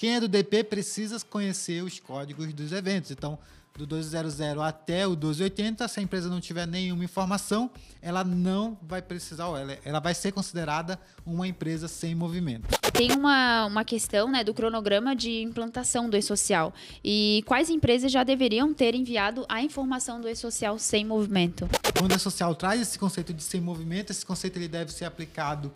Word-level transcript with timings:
Quem 0.00 0.14
é 0.14 0.20
do 0.20 0.28
DP 0.28 0.64
precisa 0.64 1.20
conhecer 1.28 1.84
os 1.84 2.00
códigos 2.00 2.50
dos 2.54 2.72
eventos. 2.72 3.10
Então, 3.10 3.38
do 3.76 3.86
1200 3.86 4.40
até 4.62 5.06
o 5.06 5.10
1280, 5.10 5.86
se 5.86 6.00
a 6.00 6.02
empresa 6.02 6.30
não 6.30 6.40
tiver 6.40 6.66
nenhuma 6.66 7.04
informação, 7.04 7.70
ela 8.00 8.24
não 8.24 8.78
vai 8.80 9.02
precisar, 9.02 9.44
ela, 9.44 9.78
ela 9.84 10.00
vai 10.00 10.14
ser 10.14 10.32
considerada 10.32 10.98
uma 11.24 11.46
empresa 11.46 11.86
sem 11.86 12.14
movimento. 12.14 12.66
Tem 12.94 13.12
uma, 13.12 13.66
uma 13.66 13.84
questão 13.84 14.30
né, 14.30 14.42
do 14.42 14.54
cronograma 14.54 15.14
de 15.14 15.42
implantação 15.42 16.08
do 16.08 16.16
e-social. 16.16 16.72
E 17.04 17.44
quais 17.46 17.68
empresas 17.68 18.10
já 18.10 18.24
deveriam 18.24 18.72
ter 18.72 18.94
enviado 18.94 19.44
a 19.50 19.62
informação 19.62 20.18
do 20.18 20.30
e-social 20.30 20.78
sem 20.78 21.04
movimento? 21.04 21.68
Quando 21.98 22.12
o 22.12 22.16
e-social 22.16 22.54
traz 22.54 22.80
esse 22.80 22.98
conceito 22.98 23.34
de 23.34 23.42
sem 23.42 23.60
movimento, 23.60 24.12
esse 24.12 24.24
conceito 24.24 24.56
ele 24.56 24.68
deve 24.68 24.94
ser 24.94 25.04
aplicado 25.04 25.70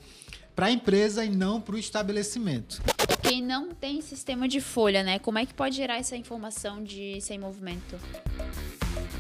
para 0.55 0.67
a 0.67 0.71
empresa 0.71 1.25
e 1.25 1.31
não 1.31 1.61
para 1.61 1.75
o 1.75 1.79
estabelecimento. 1.79 2.81
Quem 3.23 3.43
não 3.43 3.75
tem 3.75 4.01
sistema 4.01 4.47
de 4.47 4.61
folha, 4.61 5.03
né? 5.03 5.19
Como 5.19 5.39
é 5.39 5.47
que 5.47 5.55
pode 5.55 5.77
gerar 5.77 5.97
essa 5.97 6.17
informação 6.17 6.83
de 6.83 7.21
sem 7.21 7.39
movimento? 7.39 7.99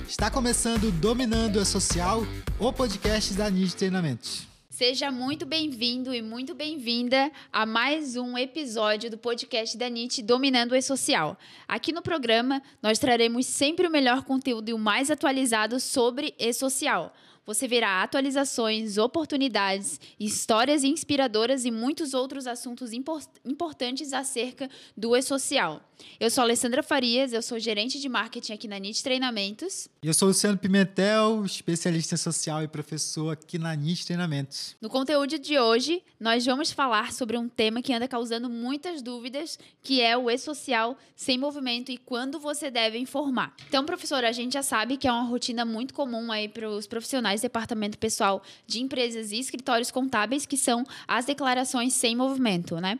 Está 0.06 0.30
começando 0.30 0.92
Dominando 0.92 1.59
a 1.59 1.65
Social, 1.65 2.23
o 2.59 2.73
podcast 2.73 3.34
da 3.34 3.51
NID 3.51 3.75
Treinamentos. 3.75 4.47
Seja 4.69 5.11
muito 5.11 5.47
bem-vindo 5.47 6.12
e 6.12 6.20
muito 6.20 6.55
bem-vinda 6.55 7.30
a 7.53 7.64
mais 7.64 8.16
um 8.16 8.37
episódio 8.37 9.09
do 9.09 9.16
podcast 9.16 9.78
da 9.78 9.89
NIT 9.89 10.20
Dominando 10.20 10.73
o 10.73 10.77
E-Social. 10.77 11.39
Aqui 11.66 11.92
no 11.92 12.03
programa, 12.03 12.61
nós 12.83 12.98
traremos 12.98 13.47
sempre 13.47 13.87
o 13.87 13.91
melhor 13.91 14.25
conteúdo 14.25 14.69
e 14.69 14.75
o 14.75 14.78
mais 14.78 15.12
atualizado 15.12 15.78
sobre 15.78 16.34
E-Social 16.39 17.14
você 17.47 17.69
verá 17.69 18.03
atualizações, 18.03 18.97
oportunidades, 18.97 20.01
histórias 20.19 20.84
inspiradoras 20.84 21.65
e 21.65 21.70
muitos 21.70 22.15
outros 22.15 22.47
assuntos 22.47 22.93
importantes 22.93 24.12
acerca 24.12 24.70
do 24.97 25.17
e-social. 25.17 25.83
Eu 26.19 26.30
sou 26.30 26.43
Alessandra 26.43 26.83
Farias, 26.83 27.33
eu 27.33 27.43
sou 27.43 27.59
gerente 27.59 28.01
de 28.01 28.09
marketing 28.09 28.53
aqui 28.53 28.69
na 28.69 28.79
NIT 28.79 29.03
Treinamentos. 29.03 29.89
E 30.03 30.09
eu 30.09 30.15
sou 30.15 30.28
Luciano 30.28 30.59
Pimentel, 30.59 31.45
especialista 31.45 32.15
em 32.15 32.19
social 32.19 32.62
e 32.62 32.69
professor 32.69 33.31
aqui 33.31 33.59
na 33.59 33.75
NIT 33.75 34.06
Treinamentos. 34.06 34.77
No 34.81 34.89
conteúdo 34.89 35.39
de 35.39 35.59
hoje, 35.59 36.03
nós 36.19 36.45
vamos 36.45 36.72
falar 36.72 37.12
sobre 37.12 37.37
um 37.37 37.48
tema 37.48 37.81
que 37.83 37.92
anda 37.92 38.09
causando 38.09 38.48
muitas 38.48 39.03
dúvidas, 39.03 39.59
que 39.83 40.00
é 40.00 40.17
o 40.17 40.31
e-social 40.31 40.97
sem 41.15 41.39
movimento 41.39 41.92
e 41.92 41.97
quando 41.97 42.39
você 42.39 42.70
deve 42.70 42.98
informar. 42.98 43.55
Então, 43.69 43.84
professor, 43.84 44.25
a 44.25 44.33
gente 44.33 44.55
já 44.55 44.62
sabe 44.62 44.97
que 44.97 45.06
é 45.06 45.12
uma 45.12 45.25
rotina 45.25 45.65
muito 45.65 45.95
comum 45.95 46.33
aí 46.33 46.48
para 46.48 46.69
os 46.69 46.87
profissionais 46.87 47.34
do 47.41 47.45
departamento 47.45 47.99
pessoal 47.99 48.43
de 48.67 48.81
empresas 48.81 49.33
e 49.33 49.39
escritórios 49.39 49.91
contábeis, 49.91 50.47
que 50.47 50.57
são 50.57 50.85
as 51.07 51.25
declarações 51.25 51.95
sem 51.95 52.17
movimento, 52.17 52.77
né? 52.81 52.99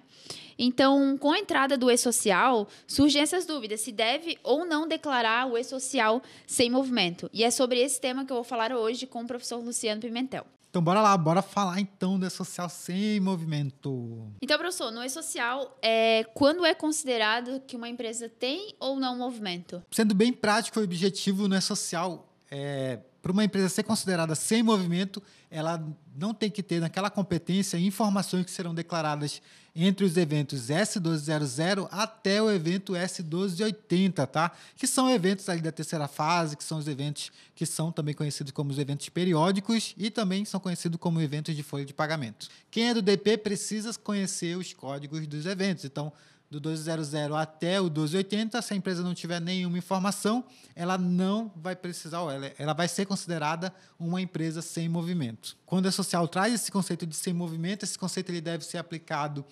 Então, 0.59 1.17
com 1.19 1.33
a 1.33 1.39
entrada 1.39 1.77
do 1.77 1.91
e-social, 1.91 2.69
surgem 2.87 3.23
essas 3.23 3.45
dúvidas 3.45 3.81
se 3.81 3.93
deve 3.93 4.39
ou 4.43 4.65
não 4.65 4.87
declarar 4.87 5.47
o 5.47 5.59
e-social 5.59 6.23
sem 6.47 6.71
movimento. 6.71 7.29
E 7.33 7.43
é 7.43 7.51
sobre 7.51 7.81
esse 7.81 8.01
tema 8.01 8.25
que 8.25 8.33
eu 8.33 8.37
vou 8.37 8.45
falar 8.45 8.73
hoje 8.73 9.07
com 9.07 9.23
o 9.23 9.27
professor 9.27 9.59
Luciano 9.59 10.01
Pimentel. 10.01 10.47
Então 10.75 10.83
bora 10.83 11.01
lá, 11.01 11.17
bora 11.17 11.41
falar 11.41 11.79
então 11.79 12.19
do 12.19 12.27
e-social 12.27 12.69
sem 12.69 13.21
movimento. 13.21 14.29
Então, 14.43 14.59
professor, 14.59 14.91
no 14.91 15.05
e-social, 15.05 15.79
é, 15.81 16.25
quando 16.35 16.67
é 16.67 16.75
considerado 16.75 17.61
que 17.65 17.77
uma 17.77 17.89
empresa 17.89 18.29
tem 18.29 18.75
ou 18.81 18.99
não 18.99 19.17
movimento? 19.17 19.81
Sendo 19.93 20.17
bem 20.17 20.33
prático 20.33 20.81
e 20.81 20.83
objetivo, 20.83 21.47
no 21.47 21.55
e-social, 21.55 22.29
é, 22.51 22.99
para 23.25 23.33
uma 23.33 23.43
empresa 23.43 23.71
ser 23.71 23.85
considerada 23.85 24.35
sem 24.35 24.63
movimento, 24.63 25.23
ela 25.51 25.83
não 26.15 26.35
tem 26.35 26.51
que 26.51 26.63
ter 26.63 26.79
naquela 26.79 27.09
competência 27.09 27.79
informações 27.79 28.45
que 28.45 28.51
serão 28.51 28.75
declaradas 28.75 29.41
entre 29.75 30.05
os 30.05 30.19
eventos 30.19 30.69
S1200 30.69 31.89
até 31.91 32.43
o 32.43 32.51
evento 32.51 32.93
S1280, 32.93 34.27
tá? 34.27 34.53
Que 34.77 34.87
são 34.87 35.09
eventos 35.09 35.49
ali 35.49 35.63
da 35.63 35.73
terceira 35.73 36.07
fase, 36.07 36.55
que 36.55 36.63
são 36.63 36.77
os 36.77 36.87
eventos 36.87 37.33
que 37.55 37.65
são 37.65 37.91
também 37.91 38.13
conhecidos 38.15 38.53
como 38.53 38.71
os 38.71 38.79
eventos 38.79 39.09
periódicos 39.09 39.95
e 39.97 40.11
também 40.11 40.45
são 40.45 40.61
conhecidos 40.61 41.01
como 41.01 41.19
eventos 41.19 41.57
de 41.57 41.63
folha 41.63 41.87
de 41.87 41.95
pagamento. 41.95 42.49
Quem 42.71 42.91
é 42.91 42.95
do 42.95 43.01
DP 43.01 43.39
precisa 43.39 43.91
conhecer 43.95 44.55
os 44.59 44.75
códigos 44.75 45.27
dos 45.27 45.47
eventos. 45.47 45.87
Então, 45.87 46.13
do 46.61 46.69
1200 46.69 47.35
até 47.35 47.81
o 47.81 47.85
1280, 47.85 48.61
se 48.63 48.73
a 48.73 48.77
empresa 48.77 49.03
não 49.03 49.15
tiver 49.15 49.41
nenhuma 49.41 49.79
informação, 49.79 50.45
ela 50.75 50.97
não 50.97 51.53
vai 51.57 51.75
precisar, 51.75 52.19
ela, 52.19 52.53
ela 52.59 52.73
vai 52.73 52.89
ser 52.89 53.07
considerada 53.07 53.75
uma 53.99 54.21
empresa 54.21 54.63
sem 54.63 54.89
movimento. 54.89 55.57
Quando 55.67 55.87
a 55.87 55.93
social 55.93 56.27
traz 56.29 56.55
esse 56.55 56.71
conceito 56.71 57.07
de 57.07 57.17
sem 57.17 57.33
movimento, 57.33 57.85
esse 57.85 57.99
conceito 57.99 58.31
ele 58.31 58.41
deve 58.41 58.65
ser 58.65 58.79
aplicado 58.79 59.45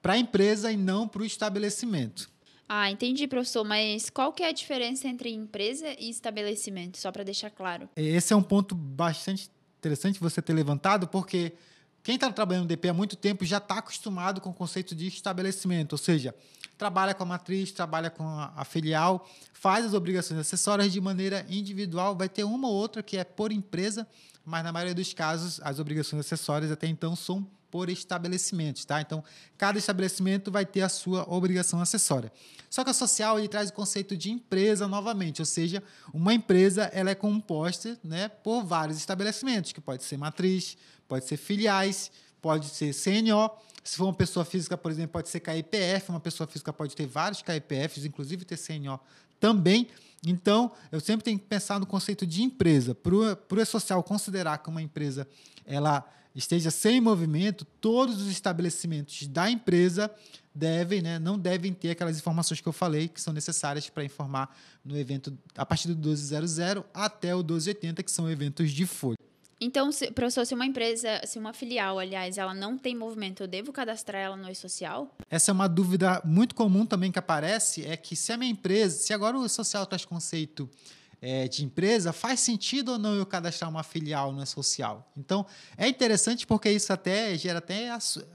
para 0.00 0.14
a 0.14 0.18
empresa 0.18 0.70
e 0.70 0.76
não 0.76 1.06
para 1.06 1.22
o 1.22 1.24
estabelecimento. 1.24 2.30
Ah, 2.68 2.90
entendi, 2.90 3.26
professor, 3.26 3.64
mas 3.64 4.08
qual 4.08 4.32
que 4.32 4.42
é 4.42 4.48
a 4.48 4.52
diferença 4.52 5.06
entre 5.06 5.30
empresa 5.30 5.94
e 5.98 6.08
estabelecimento, 6.08 6.96
só 6.96 7.12
para 7.12 7.22
deixar 7.22 7.50
claro? 7.50 7.88
Esse 7.94 8.32
é 8.32 8.36
um 8.36 8.42
ponto 8.42 8.74
bastante 8.74 9.50
interessante 9.78 10.18
você 10.18 10.40
ter 10.40 10.52
levantado, 10.52 11.06
porque 11.06 11.52
quem 12.02 12.16
está 12.16 12.30
trabalhando 12.32 12.62
no 12.62 12.68
DP 12.68 12.88
há 12.88 12.94
muito 12.94 13.16
tempo 13.16 13.44
já 13.44 13.58
está 13.58 13.78
acostumado 13.78 14.40
com 14.40 14.50
o 14.50 14.54
conceito 14.54 14.94
de 14.94 15.06
estabelecimento, 15.06 15.92
ou 15.92 15.98
seja, 15.98 16.34
trabalha 16.76 17.14
com 17.14 17.22
a 17.22 17.26
matriz, 17.26 17.70
trabalha 17.70 18.10
com 18.10 18.26
a, 18.26 18.64
filial, 18.64 19.28
faz 19.52 19.86
as 19.86 19.94
obrigações 19.94 20.40
acessórias 20.40 20.92
de 20.92 21.00
maneira 21.00 21.46
individual. 21.48 22.16
Vai 22.16 22.28
ter 22.28 22.42
uma 22.42 22.66
ou 22.66 22.74
outra 22.74 23.02
que 23.02 23.16
é 23.16 23.22
por 23.22 23.52
empresa, 23.52 24.06
mas 24.44 24.64
na 24.64 24.72
maioria 24.72 24.94
dos 24.94 25.14
casos 25.14 25.60
as 25.62 25.78
obrigações 25.78 26.26
acessórias 26.26 26.72
até 26.72 26.88
então 26.88 27.14
são 27.14 27.46
por 27.72 27.88
estabelecimentos, 27.88 28.84
tá? 28.84 29.00
Então, 29.00 29.24
cada 29.56 29.78
estabelecimento 29.78 30.52
vai 30.52 30.66
ter 30.66 30.82
a 30.82 30.90
sua 30.90 31.24
obrigação 31.26 31.80
acessória. 31.80 32.30
Só 32.68 32.84
que 32.84 32.90
a 32.90 32.92
social 32.92 33.38
ele 33.38 33.48
traz 33.48 33.70
o 33.70 33.72
conceito 33.72 34.14
de 34.14 34.30
empresa 34.30 34.86
novamente, 34.86 35.40
ou 35.40 35.46
seja, 35.46 35.82
uma 36.12 36.34
empresa 36.34 36.82
ela 36.92 37.08
é 37.08 37.14
composta, 37.14 37.98
né, 38.04 38.28
por 38.28 38.62
vários 38.62 38.98
estabelecimentos, 38.98 39.72
que 39.72 39.80
pode 39.80 40.04
ser 40.04 40.18
matriz, 40.18 40.76
pode 41.08 41.24
ser 41.24 41.38
filiais, 41.38 42.12
pode 42.42 42.68
ser 42.68 42.92
CNO. 42.92 43.50
Se 43.82 43.96
for 43.96 44.04
uma 44.04 44.14
pessoa 44.14 44.44
física, 44.44 44.76
por 44.76 44.90
exemplo, 44.90 45.12
pode 45.14 45.30
ser 45.30 45.40
KIPF, 45.40 46.10
uma 46.10 46.20
pessoa 46.20 46.46
física 46.46 46.74
pode 46.74 46.94
ter 46.94 47.06
vários 47.06 47.40
KIPFs, 47.40 48.04
inclusive 48.04 48.44
ter 48.44 48.58
CNO 48.58 49.00
também. 49.40 49.88
Então, 50.26 50.72
eu 50.92 51.00
sempre 51.00 51.24
tenho 51.24 51.38
que 51.38 51.46
pensar 51.46 51.80
no 51.80 51.86
conceito 51.86 52.26
de 52.26 52.42
empresa. 52.42 52.94
Para 52.94 53.14
o 53.14 53.60
E-Social 53.60 54.02
considerar 54.02 54.58
que 54.58 54.68
uma 54.68 54.82
empresa 54.82 55.26
ela 55.64 56.04
esteja 56.34 56.70
sem 56.70 57.00
movimento, 57.00 57.64
todos 57.80 58.20
os 58.20 58.30
estabelecimentos 58.30 59.26
da 59.26 59.50
empresa 59.50 60.10
devem, 60.54 61.00
né, 61.00 61.18
não 61.18 61.38
devem 61.38 61.72
ter 61.72 61.90
aquelas 61.90 62.18
informações 62.18 62.60
que 62.60 62.68
eu 62.68 62.72
falei 62.72 63.08
que 63.08 63.20
são 63.20 63.32
necessárias 63.32 63.88
para 63.88 64.04
informar 64.04 64.54
no 64.84 64.98
evento 64.98 65.36
a 65.56 65.64
partir 65.64 65.88
do 65.88 65.94
1200 65.94 66.84
até 66.92 67.34
o 67.34 67.38
1280, 67.38 68.02
que 68.02 68.10
são 68.10 68.30
eventos 68.30 68.70
de 68.70 68.86
folha. 68.86 69.16
Então, 69.64 69.92
se, 69.92 70.10
professor, 70.10 70.44
se 70.44 70.54
uma 70.54 70.66
empresa, 70.66 71.20
se 71.24 71.38
uma 71.38 71.52
filial, 71.52 71.96
aliás, 71.96 72.36
ela 72.36 72.52
não 72.52 72.76
tem 72.76 72.96
movimento, 72.96 73.44
eu 73.44 73.46
devo 73.46 73.72
cadastrar 73.72 74.20
ela 74.20 74.36
no 74.36 74.50
e-social? 74.50 75.14
Essa 75.30 75.52
é 75.52 75.54
uma 75.54 75.68
dúvida 75.68 76.20
muito 76.24 76.52
comum 76.52 76.84
também 76.84 77.12
que 77.12 77.18
aparece, 77.18 77.86
é 77.86 77.96
que 77.96 78.16
se 78.16 78.32
a 78.32 78.36
minha 78.36 78.50
empresa, 78.50 78.98
se 78.98 79.12
agora 79.12 79.38
o 79.38 79.48
social 79.48 79.86
traz 79.86 80.04
conceito 80.04 80.68
é, 81.22 81.46
de 81.46 81.64
empresa, 81.64 82.12
faz 82.12 82.40
sentido 82.40 82.92
ou 82.92 82.98
não 82.98 83.14
eu 83.14 83.24
cadastrar 83.24 83.70
uma 83.70 83.84
filial 83.84 84.32
no 84.32 84.44
social? 84.44 85.08
Então, 85.16 85.46
é 85.76 85.86
interessante 85.86 86.44
porque 86.44 86.68
isso 86.68 86.92
até 86.92 87.38
gera 87.38 87.60
até 87.60 87.90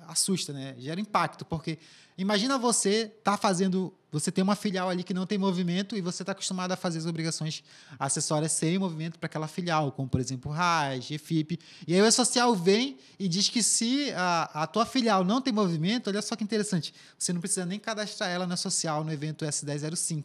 assusta, 0.07 0.53
né? 0.53 0.73
Gera 0.77 1.01
impacto, 1.01 1.43
porque 1.43 1.77
imagina 2.17 2.57
você 2.57 3.11
tá 3.25 3.35
fazendo, 3.35 3.93
você 4.09 4.31
tem 4.31 4.41
uma 4.41 4.55
filial 4.55 4.89
ali 4.89 5.03
que 5.03 5.13
não 5.13 5.25
tem 5.25 5.37
movimento 5.37 5.97
e 5.97 6.01
você 6.01 6.23
está 6.23 6.31
acostumado 6.31 6.71
a 6.71 6.77
fazer 6.77 6.99
as 6.99 7.05
obrigações 7.05 7.61
acessórias 7.99 8.53
sem 8.53 8.79
movimento 8.79 9.19
para 9.19 9.27
aquela 9.27 9.49
filial, 9.49 9.91
como 9.91 10.07
por 10.07 10.21
exemplo 10.21 10.49
RAIS, 10.49 11.11
EFIP, 11.11 11.59
e 11.85 11.93
aí 11.93 12.01
o 12.01 12.09
social 12.09 12.55
vem 12.55 12.97
e 13.19 13.27
diz 13.27 13.49
que 13.49 13.61
se 13.61 14.13
a, 14.15 14.63
a 14.63 14.67
tua 14.67 14.85
filial 14.85 15.25
não 15.25 15.41
tem 15.41 15.51
movimento, 15.51 16.09
olha 16.09 16.21
só 16.21 16.37
que 16.37 16.43
interessante, 16.43 16.93
você 17.19 17.33
não 17.33 17.41
precisa 17.41 17.65
nem 17.65 17.79
cadastrar 17.79 18.29
ela 18.29 18.47
na 18.47 18.55
social 18.55 19.03
no 19.03 19.11
evento 19.11 19.43
S1005 19.43 20.23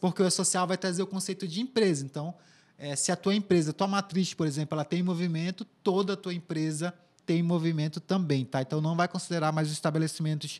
porque 0.00 0.22
o 0.22 0.30
social 0.30 0.66
vai 0.66 0.78
trazer 0.78 1.02
o 1.02 1.06
conceito 1.06 1.46
de 1.46 1.60
empresa. 1.60 2.04
Então, 2.04 2.34
é, 2.78 2.96
se 2.96 3.12
a 3.12 3.16
tua 3.16 3.34
empresa, 3.34 3.72
tua 3.72 3.86
matriz, 3.86 4.32
por 4.32 4.46
exemplo, 4.46 4.74
ela 4.74 4.84
tem 4.84 5.02
movimento, 5.02 5.64
toda 5.82 6.14
a 6.14 6.16
tua 6.16 6.32
empresa 6.32 6.94
tem 7.26 7.42
movimento 7.42 8.00
também, 8.00 8.44
tá? 8.44 8.62
Então 8.62 8.80
não 8.80 8.96
vai 8.96 9.08
considerar 9.08 9.52
mais 9.52 9.68
os 9.68 9.74
estabelecimentos 9.74 10.58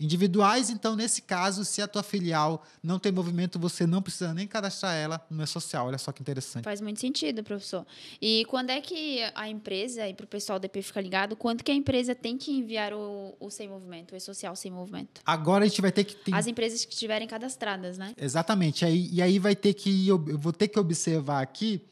individuais. 0.00 0.70
Então, 0.70 0.96
nesse 0.96 1.20
caso, 1.20 1.64
se 1.64 1.82
a 1.82 1.86
tua 1.86 2.02
filial 2.02 2.64
não 2.82 2.98
tem 2.98 3.12
movimento, 3.12 3.58
você 3.58 3.86
não 3.86 4.00
precisa 4.00 4.32
nem 4.32 4.46
cadastrar 4.46 4.94
ela 4.96 5.24
no 5.30 5.36
meu 5.36 5.46
social. 5.46 5.86
Olha 5.86 5.98
só 5.98 6.10
que 6.10 6.22
interessante. 6.22 6.64
Faz 6.64 6.80
muito 6.80 6.98
sentido, 6.98 7.44
professor. 7.44 7.86
E 8.20 8.46
quando 8.46 8.70
é 8.70 8.80
que 8.80 9.20
a 9.34 9.48
empresa, 9.48 10.08
e 10.08 10.14
para 10.14 10.24
o 10.24 10.26
pessoal 10.26 10.58
do 10.58 10.62
DP 10.62 10.80
ficar 10.80 11.02
ligado, 11.02 11.36
quando 11.36 11.62
que 11.62 11.70
a 11.70 11.74
empresa 11.74 12.14
tem 12.14 12.38
que 12.38 12.50
enviar 12.50 12.94
o, 12.94 13.36
o 13.38 13.50
sem 13.50 13.68
movimento, 13.68 14.12
o 14.12 14.16
e-social 14.16 14.56
sem 14.56 14.70
movimento? 14.70 15.20
Agora 15.24 15.64
a 15.64 15.68
gente 15.68 15.82
vai 15.82 15.92
ter 15.92 16.04
que. 16.04 16.16
As 16.32 16.46
empresas 16.46 16.84
que 16.84 16.94
estiverem 16.94 17.28
cadastradas, 17.28 17.98
né? 17.98 18.14
Exatamente. 18.16 18.84
Aí, 18.86 19.10
e 19.12 19.20
aí 19.20 19.38
vai 19.38 19.54
ter 19.54 19.74
que. 19.74 20.08
Eu 20.08 20.18
vou 20.18 20.52
ter 20.52 20.68
que 20.68 20.78
observar 20.78 21.42
aqui 21.42 21.82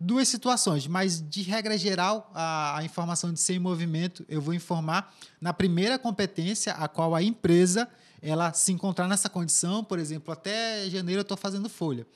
duas 0.00 0.26
situações, 0.28 0.86
mas 0.86 1.20
de 1.20 1.42
regra 1.42 1.76
geral, 1.76 2.30
a, 2.34 2.78
a, 2.78 2.84
informação 2.84 3.32
de 3.32 3.38
sem 3.38 3.58
movimento 3.58 4.24
eu 4.28 4.40
vou 4.40 4.54
informar 4.54 5.14
na 5.38 5.52
primeira 5.52 5.98
competência 5.98 6.72
a 6.72 6.88
qual 6.88 7.14
a 7.14 7.22
empresa 7.22 7.86
ela 8.22 8.52
se 8.54 8.72
encontrar 8.72 9.06
nessa 9.06 9.28
condição, 9.28 9.84
por 9.84 9.98
exemplo, 9.98 10.32
até 10.32 10.88
janeiro 10.88 11.20
eu 11.20 11.22
estou 11.22 11.36
fazendo 11.36 11.68
folha. 11.68 12.06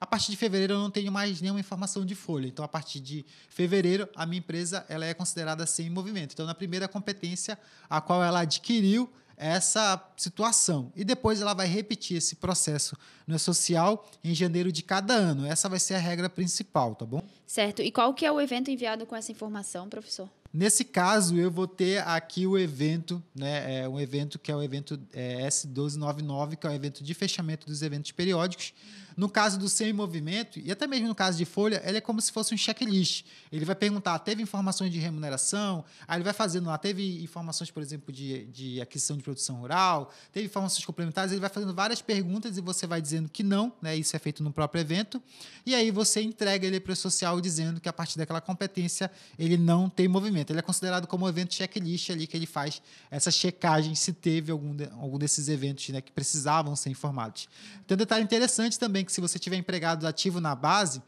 A 0.00 0.06
partir 0.06 0.30
de 0.30 0.36
fevereiro 0.36 0.74
eu 0.74 0.78
não 0.78 0.90
tenho 0.90 1.12
mais 1.12 1.40
nenhuma 1.40 1.60
informação 1.60 2.04
de 2.04 2.14
folha. 2.14 2.46
Então, 2.46 2.64
a 2.64 2.68
partir 2.68 2.98
de 2.98 3.24
fevereiro, 3.48 4.08
a 4.16 4.24
minha 4.24 4.38
empresa 4.38 4.84
ela 4.88 5.04
é 5.04 5.12
considerada 5.14 5.66
sem 5.66 5.90
movimento. 5.90 6.32
Então, 6.32 6.46
na 6.46 6.54
primeira 6.54 6.88
competência 6.88 7.58
a 7.88 8.00
qual 8.00 8.22
ela 8.22 8.40
adquiriu 8.40 9.08
essa 9.36 10.02
situação. 10.16 10.92
E 10.94 11.04
depois 11.04 11.40
ela 11.40 11.54
vai 11.54 11.66
repetir 11.66 12.16
esse 12.16 12.36
processo 12.36 12.96
no 13.26 13.38
social 13.38 14.08
em 14.22 14.34
janeiro 14.34 14.70
de 14.70 14.82
cada 14.82 15.14
ano. 15.14 15.46
Essa 15.46 15.68
vai 15.68 15.78
ser 15.78 15.94
a 15.94 15.98
regra 15.98 16.28
principal, 16.28 16.94
tá 16.94 17.04
bom? 17.04 17.22
Certo. 17.46 17.82
E 17.82 17.90
qual 17.90 18.14
que 18.14 18.24
é 18.26 18.32
o 18.32 18.40
evento 18.40 18.70
enviado 18.70 19.06
com 19.06 19.16
essa 19.16 19.32
informação, 19.32 19.88
professor? 19.88 20.28
Nesse 20.52 20.84
caso, 20.84 21.38
eu 21.38 21.50
vou 21.50 21.66
ter 21.66 22.06
aqui 22.06 22.46
o 22.46 22.58
evento, 22.58 23.22
né? 23.34 23.80
É 23.80 23.88
um 23.88 23.98
evento 23.98 24.38
que 24.38 24.52
é 24.52 24.56
o 24.56 24.62
evento 24.62 25.00
é, 25.12 25.48
S1299, 25.48 26.56
que 26.56 26.66
é 26.66 26.70
o 26.70 26.72
evento 26.74 27.02
de 27.02 27.14
fechamento 27.14 27.66
dos 27.66 27.80
eventos 27.80 28.12
periódicos. 28.12 28.74
No 29.16 29.28
caso 29.28 29.58
do 29.58 29.68
sem 29.68 29.92
movimento, 29.92 30.58
e 30.58 30.70
até 30.70 30.86
mesmo 30.86 31.08
no 31.08 31.14
caso 31.14 31.36
de 31.36 31.44
folha, 31.44 31.82
ele 31.84 31.98
é 31.98 32.00
como 32.00 32.20
se 32.20 32.32
fosse 32.32 32.54
um 32.54 32.56
checklist. 32.56 33.24
Ele 33.50 33.64
vai 33.64 33.74
perguntar: 33.74 34.18
teve 34.18 34.42
informações 34.42 34.90
de 34.90 34.98
remuneração? 34.98 35.84
Aí 36.06 36.16
ele 36.16 36.24
vai 36.24 36.32
fazendo 36.32 36.66
lá, 36.66 36.78
teve 36.78 37.22
informações, 37.22 37.70
por 37.70 37.82
exemplo, 37.82 38.12
de, 38.12 38.44
de 38.46 38.80
aquisição 38.80 39.16
de 39.16 39.22
produção 39.22 39.56
rural, 39.56 40.10
teve 40.32 40.46
informações 40.46 40.84
complementares, 40.84 41.32
ele 41.32 41.40
vai 41.40 41.50
fazendo 41.50 41.74
várias 41.74 42.00
perguntas 42.00 42.56
e 42.56 42.60
você 42.60 42.86
vai 42.86 43.00
dizendo 43.00 43.28
que 43.28 43.42
não, 43.42 43.72
né? 43.80 43.96
Isso 43.96 44.16
é 44.16 44.18
feito 44.18 44.42
no 44.42 44.52
próprio 44.52 44.80
evento. 44.80 45.22
E 45.66 45.74
aí 45.74 45.90
você 45.90 46.22
entrega 46.22 46.66
ele 46.66 46.80
para 46.80 46.92
o 46.92 46.96
social 46.96 47.40
dizendo 47.40 47.80
que 47.80 47.88
a 47.88 47.92
partir 47.92 48.18
daquela 48.18 48.40
competência 48.40 49.10
ele 49.38 49.56
não 49.56 49.88
tem 49.88 50.08
movimento. 50.08 50.41
Ele 50.50 50.58
é 50.58 50.62
considerado 50.62 51.06
como 51.06 51.26
um 51.26 51.28
evento 51.28 51.54
checklist 51.54 52.10
ali 52.10 52.26
que 52.26 52.36
ele 52.36 52.46
faz 52.46 52.82
essa 53.10 53.30
checagem 53.30 53.94
se 53.94 54.12
teve 54.12 54.50
algum, 54.50 54.74
de, 54.74 54.84
algum 54.92 55.18
desses 55.18 55.48
eventos 55.48 55.88
né, 55.90 56.00
que 56.00 56.10
precisavam 56.10 56.74
ser 56.74 56.90
informados. 56.90 57.48
Tem 57.86 57.94
um 57.94 57.98
detalhe 57.98 58.24
interessante 58.24 58.78
também 58.78 59.04
que 59.04 59.12
se 59.12 59.20
você 59.20 59.38
tiver 59.38 59.56
empregado 59.56 60.06
ativo 60.06 60.40
na 60.40 60.54
base, 60.54 61.02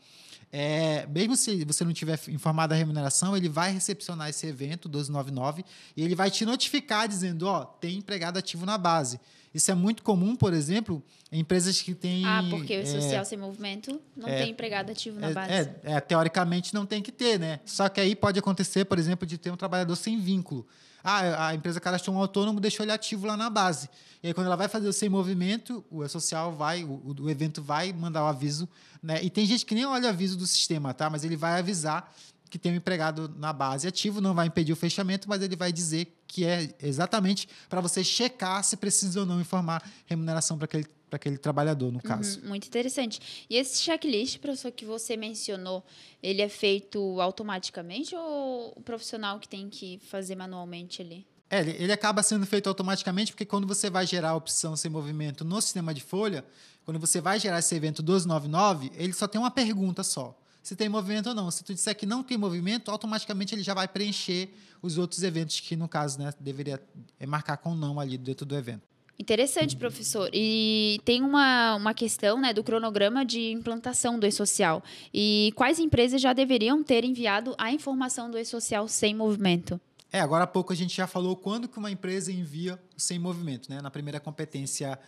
é, 0.56 1.04
mesmo 1.08 1.34
se 1.34 1.64
você 1.64 1.84
não 1.84 1.92
tiver 1.92 2.16
informado 2.28 2.74
a 2.74 2.76
remuneração, 2.76 3.36
ele 3.36 3.48
vai 3.48 3.72
recepcionar 3.72 4.28
esse 4.28 4.46
evento 4.46 4.88
1299 4.88 5.64
e 5.96 6.04
ele 6.04 6.14
vai 6.14 6.30
te 6.30 6.46
notificar 6.46 7.08
dizendo, 7.08 7.48
ó, 7.48 7.64
tem 7.64 7.98
empregado 7.98 8.38
ativo 8.38 8.64
na 8.64 8.78
base. 8.78 9.18
Isso 9.52 9.72
é 9.72 9.74
muito 9.74 10.04
comum, 10.04 10.36
por 10.36 10.54
exemplo, 10.54 11.02
em 11.32 11.40
empresas 11.40 11.82
que 11.82 11.92
têm. 11.92 12.24
Ah, 12.24 12.44
porque 12.48 12.76
o 12.76 12.82
é, 12.82 12.86
social 12.86 13.24
sem 13.24 13.36
movimento 13.36 14.00
não 14.16 14.28
é, 14.28 14.42
tem 14.42 14.50
empregado 14.50 14.92
ativo 14.92 15.18
na 15.18 15.30
é, 15.30 15.32
base. 15.32 15.52
É, 15.52 15.80
é, 15.82 16.00
teoricamente 16.00 16.72
não 16.72 16.86
tem 16.86 17.02
que 17.02 17.10
ter, 17.10 17.36
né? 17.36 17.58
Só 17.64 17.88
que 17.88 18.00
aí 18.00 18.14
pode 18.14 18.38
acontecer, 18.38 18.84
por 18.84 18.96
exemplo, 18.96 19.26
de 19.26 19.36
ter 19.36 19.50
um 19.50 19.56
trabalhador 19.56 19.96
sem 19.96 20.20
vínculo. 20.20 20.64
Ah, 21.06 21.48
a 21.48 21.54
empresa 21.54 21.78
cadastrou 21.78 22.16
um 22.16 22.18
autônomo, 22.18 22.58
deixou 22.58 22.82
ele 22.82 22.92
ativo 22.92 23.26
lá 23.26 23.36
na 23.36 23.50
base. 23.50 23.90
E 24.22 24.28
aí, 24.28 24.34
quando 24.34 24.46
ela 24.46 24.56
vai 24.56 24.68
fazer 24.68 24.88
o 24.88 24.92
sem 24.92 25.10
movimento, 25.10 25.84
o 25.90 26.08
social 26.08 26.50
vai, 26.50 26.82
o, 26.82 27.14
o 27.20 27.28
evento 27.28 27.62
vai 27.62 27.92
mandar 27.92 28.24
o 28.24 28.26
aviso. 28.26 28.66
Né? 29.02 29.22
E 29.22 29.28
tem 29.28 29.44
gente 29.44 29.66
que 29.66 29.74
nem 29.74 29.84
olha 29.84 30.06
o 30.06 30.08
aviso 30.08 30.38
do 30.38 30.46
sistema, 30.46 30.94
tá? 30.94 31.10
Mas 31.10 31.22
ele 31.22 31.36
vai 31.36 31.58
avisar 31.58 32.10
que 32.48 32.58
tem 32.58 32.72
um 32.72 32.76
empregado 32.76 33.34
na 33.36 33.52
base 33.52 33.86
ativo, 33.86 34.20
não 34.20 34.32
vai 34.32 34.46
impedir 34.46 34.72
o 34.72 34.76
fechamento, 34.76 35.28
mas 35.28 35.42
ele 35.42 35.56
vai 35.56 35.72
dizer 35.72 36.16
que 36.26 36.44
é 36.44 36.72
exatamente 36.80 37.48
para 37.68 37.80
você 37.80 38.04
checar 38.04 38.62
se 38.62 38.76
precisa 38.76 39.20
ou 39.20 39.26
não 39.26 39.40
informar 39.40 39.82
remuneração 40.06 40.56
para 40.56 40.66
aquele 40.66 40.86
para 41.14 41.16
aquele 41.16 41.38
trabalhador, 41.38 41.92
no 41.92 42.02
caso. 42.02 42.40
Uhum, 42.40 42.48
muito 42.48 42.66
interessante. 42.66 43.46
E 43.48 43.56
esse 43.56 43.80
checklist, 43.80 44.38
professor, 44.38 44.72
que 44.72 44.84
você 44.84 45.16
mencionou, 45.16 45.84
ele 46.20 46.42
é 46.42 46.48
feito 46.48 47.20
automaticamente 47.20 48.16
ou 48.16 48.72
o 48.76 48.82
profissional 48.82 49.38
que 49.38 49.48
tem 49.48 49.70
que 49.70 50.00
fazer 50.08 50.34
manualmente 50.34 51.00
ali? 51.00 51.24
É, 51.48 51.60
ele, 51.60 51.70
ele 51.78 51.92
acaba 51.92 52.22
sendo 52.22 52.44
feito 52.46 52.68
automaticamente 52.68 53.30
porque 53.32 53.44
quando 53.44 53.66
você 53.66 53.88
vai 53.88 54.06
gerar 54.06 54.30
a 54.30 54.34
opção 54.34 54.76
sem 54.76 54.90
movimento 54.90 55.44
no 55.44 55.60
sistema 55.60 55.94
de 55.94 56.00
folha, 56.00 56.44
quando 56.84 56.98
você 56.98 57.20
vai 57.20 57.38
gerar 57.38 57.60
esse 57.60 57.74
evento 57.74 58.02
1299, 58.02 58.90
ele 58.96 59.12
só 59.12 59.28
tem 59.28 59.40
uma 59.40 59.50
pergunta 59.50 60.02
só. 60.02 60.36
Se 60.62 60.74
tem 60.74 60.88
movimento 60.88 61.28
ou 61.28 61.34
não. 61.34 61.50
Se 61.50 61.62
tu 61.62 61.74
disser 61.74 61.94
que 61.94 62.06
não 62.06 62.22
tem 62.24 62.36
movimento, 62.36 62.90
automaticamente 62.90 63.54
ele 63.54 63.62
já 63.62 63.74
vai 63.74 63.86
preencher 63.86 64.52
os 64.82 64.98
outros 64.98 65.22
eventos 65.22 65.60
que, 65.60 65.76
no 65.76 65.86
caso, 65.86 66.18
né, 66.18 66.32
deveria 66.40 66.82
é, 67.20 67.26
marcar 67.26 67.58
com 67.58 67.74
não 67.74 68.00
ali 68.00 68.18
dentro 68.18 68.44
do 68.44 68.56
evento. 68.56 68.93
Interessante, 69.18 69.76
professor. 69.76 70.28
E 70.32 71.00
tem 71.04 71.22
uma, 71.22 71.76
uma 71.76 71.94
questão 71.94 72.40
né, 72.40 72.52
do 72.52 72.64
cronograma 72.64 73.24
de 73.24 73.52
implantação 73.52 74.18
do 74.18 74.26
e-social. 74.26 74.82
E 75.12 75.52
quais 75.54 75.78
empresas 75.78 76.20
já 76.20 76.32
deveriam 76.32 76.82
ter 76.82 77.04
enviado 77.04 77.54
a 77.56 77.70
informação 77.70 78.30
do 78.30 78.36
e-social 78.36 78.88
sem 78.88 79.14
movimento? 79.14 79.80
É, 80.12 80.20
agora 80.20 80.44
há 80.44 80.46
pouco 80.46 80.72
a 80.72 80.76
gente 80.76 80.96
já 80.96 81.06
falou 81.06 81.36
quando 81.36 81.68
que 81.68 81.78
uma 81.78 81.90
empresa 81.90 82.30
envia 82.30 82.78
sem 82.96 83.18
movimento, 83.18 83.68
né? 83.68 83.80
Na 83.80 83.90
primeira 83.90 84.20
competência, 84.20 84.98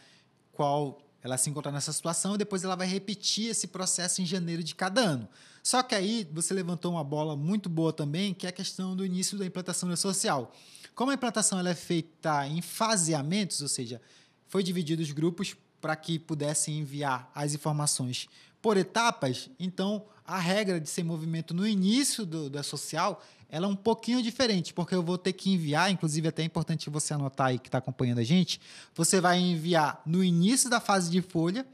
qual 0.53 0.99
ela 1.27 1.37
se 1.37 1.51
encontra 1.51 1.73
nessa 1.73 1.93
situação, 1.93 2.37
e 2.37 2.39
depois 2.39 2.63
ela 2.63 2.77
vai 2.77 2.87
repetir 2.87 3.51
esse 3.51 3.67
processo 3.67 4.23
em 4.23 4.27
janeiro 4.27 4.63
de 4.63 4.75
cada 4.75 5.01
ano. 5.01 5.29
Só 5.63 5.83
que 5.83 5.95
aí 5.95 6.27
você 6.33 6.55
levantou 6.55 6.93
uma 6.93 7.03
bola 7.03 7.37
muito 7.37 7.69
boa 7.69 7.93
também, 7.93 8.33
que 8.33 8.47
é 8.47 8.49
a 8.49 8.53
questão 8.53 8.95
do 8.95 9.05
início 9.05 9.37
da 9.37 9.45
implantação 9.45 9.95
social. 9.97 10.53
Como 10.95 11.11
a 11.11 11.15
implantação 11.15 11.59
ela 11.59 11.71
é 11.71 11.75
feita 11.75 12.47
em 12.47 12.63
faseamentos, 12.63 13.61
ou 13.61 13.69
seja, 13.69 14.01
foi 14.47 14.63
dividido 14.63 15.03
os 15.03 15.11
grupos 15.11 15.57
para 15.81 15.97
que 15.97 16.19
pudessem 16.19 16.79
enviar 16.79 17.29
as 17.35 17.53
informações 17.55 18.29
por 18.63 18.77
etapas, 18.77 19.51
então 19.59 20.07
a 20.25 20.39
regra 20.39 20.81
de 20.81 20.89
ser 20.89 21.05
movimento 21.05 21.53
no 21.53 21.67
início 21.67 22.25
do, 22.25 22.49
da 22.49 22.63
social 22.63 23.23
ela 23.49 23.67
é 23.67 23.69
um 23.69 23.77
pouquinho 23.77 24.23
diferente, 24.23 24.75
porque 24.75 24.95
eu 24.95 25.03
vou 25.03 25.17
ter 25.17 25.33
que 25.33 25.51
enviar, 25.51 25.91
inclusive 25.91 26.29
até 26.29 26.43
é 26.43 26.45
importante 26.45 26.91
você 26.91 27.15
anotar 27.15 27.49
aí 27.49 27.59
que 27.59 27.69
está 27.69 27.79
acompanhando 27.79 28.19
a 28.19 28.25
gente, 28.25 28.61
você 28.95 29.21
vai 29.21 29.39
enviar 29.39 30.03
no 30.05 30.23
início 30.23 30.69
da 30.69 30.81
fase 30.81 31.11
de 31.11 31.23
folha, 31.23 31.67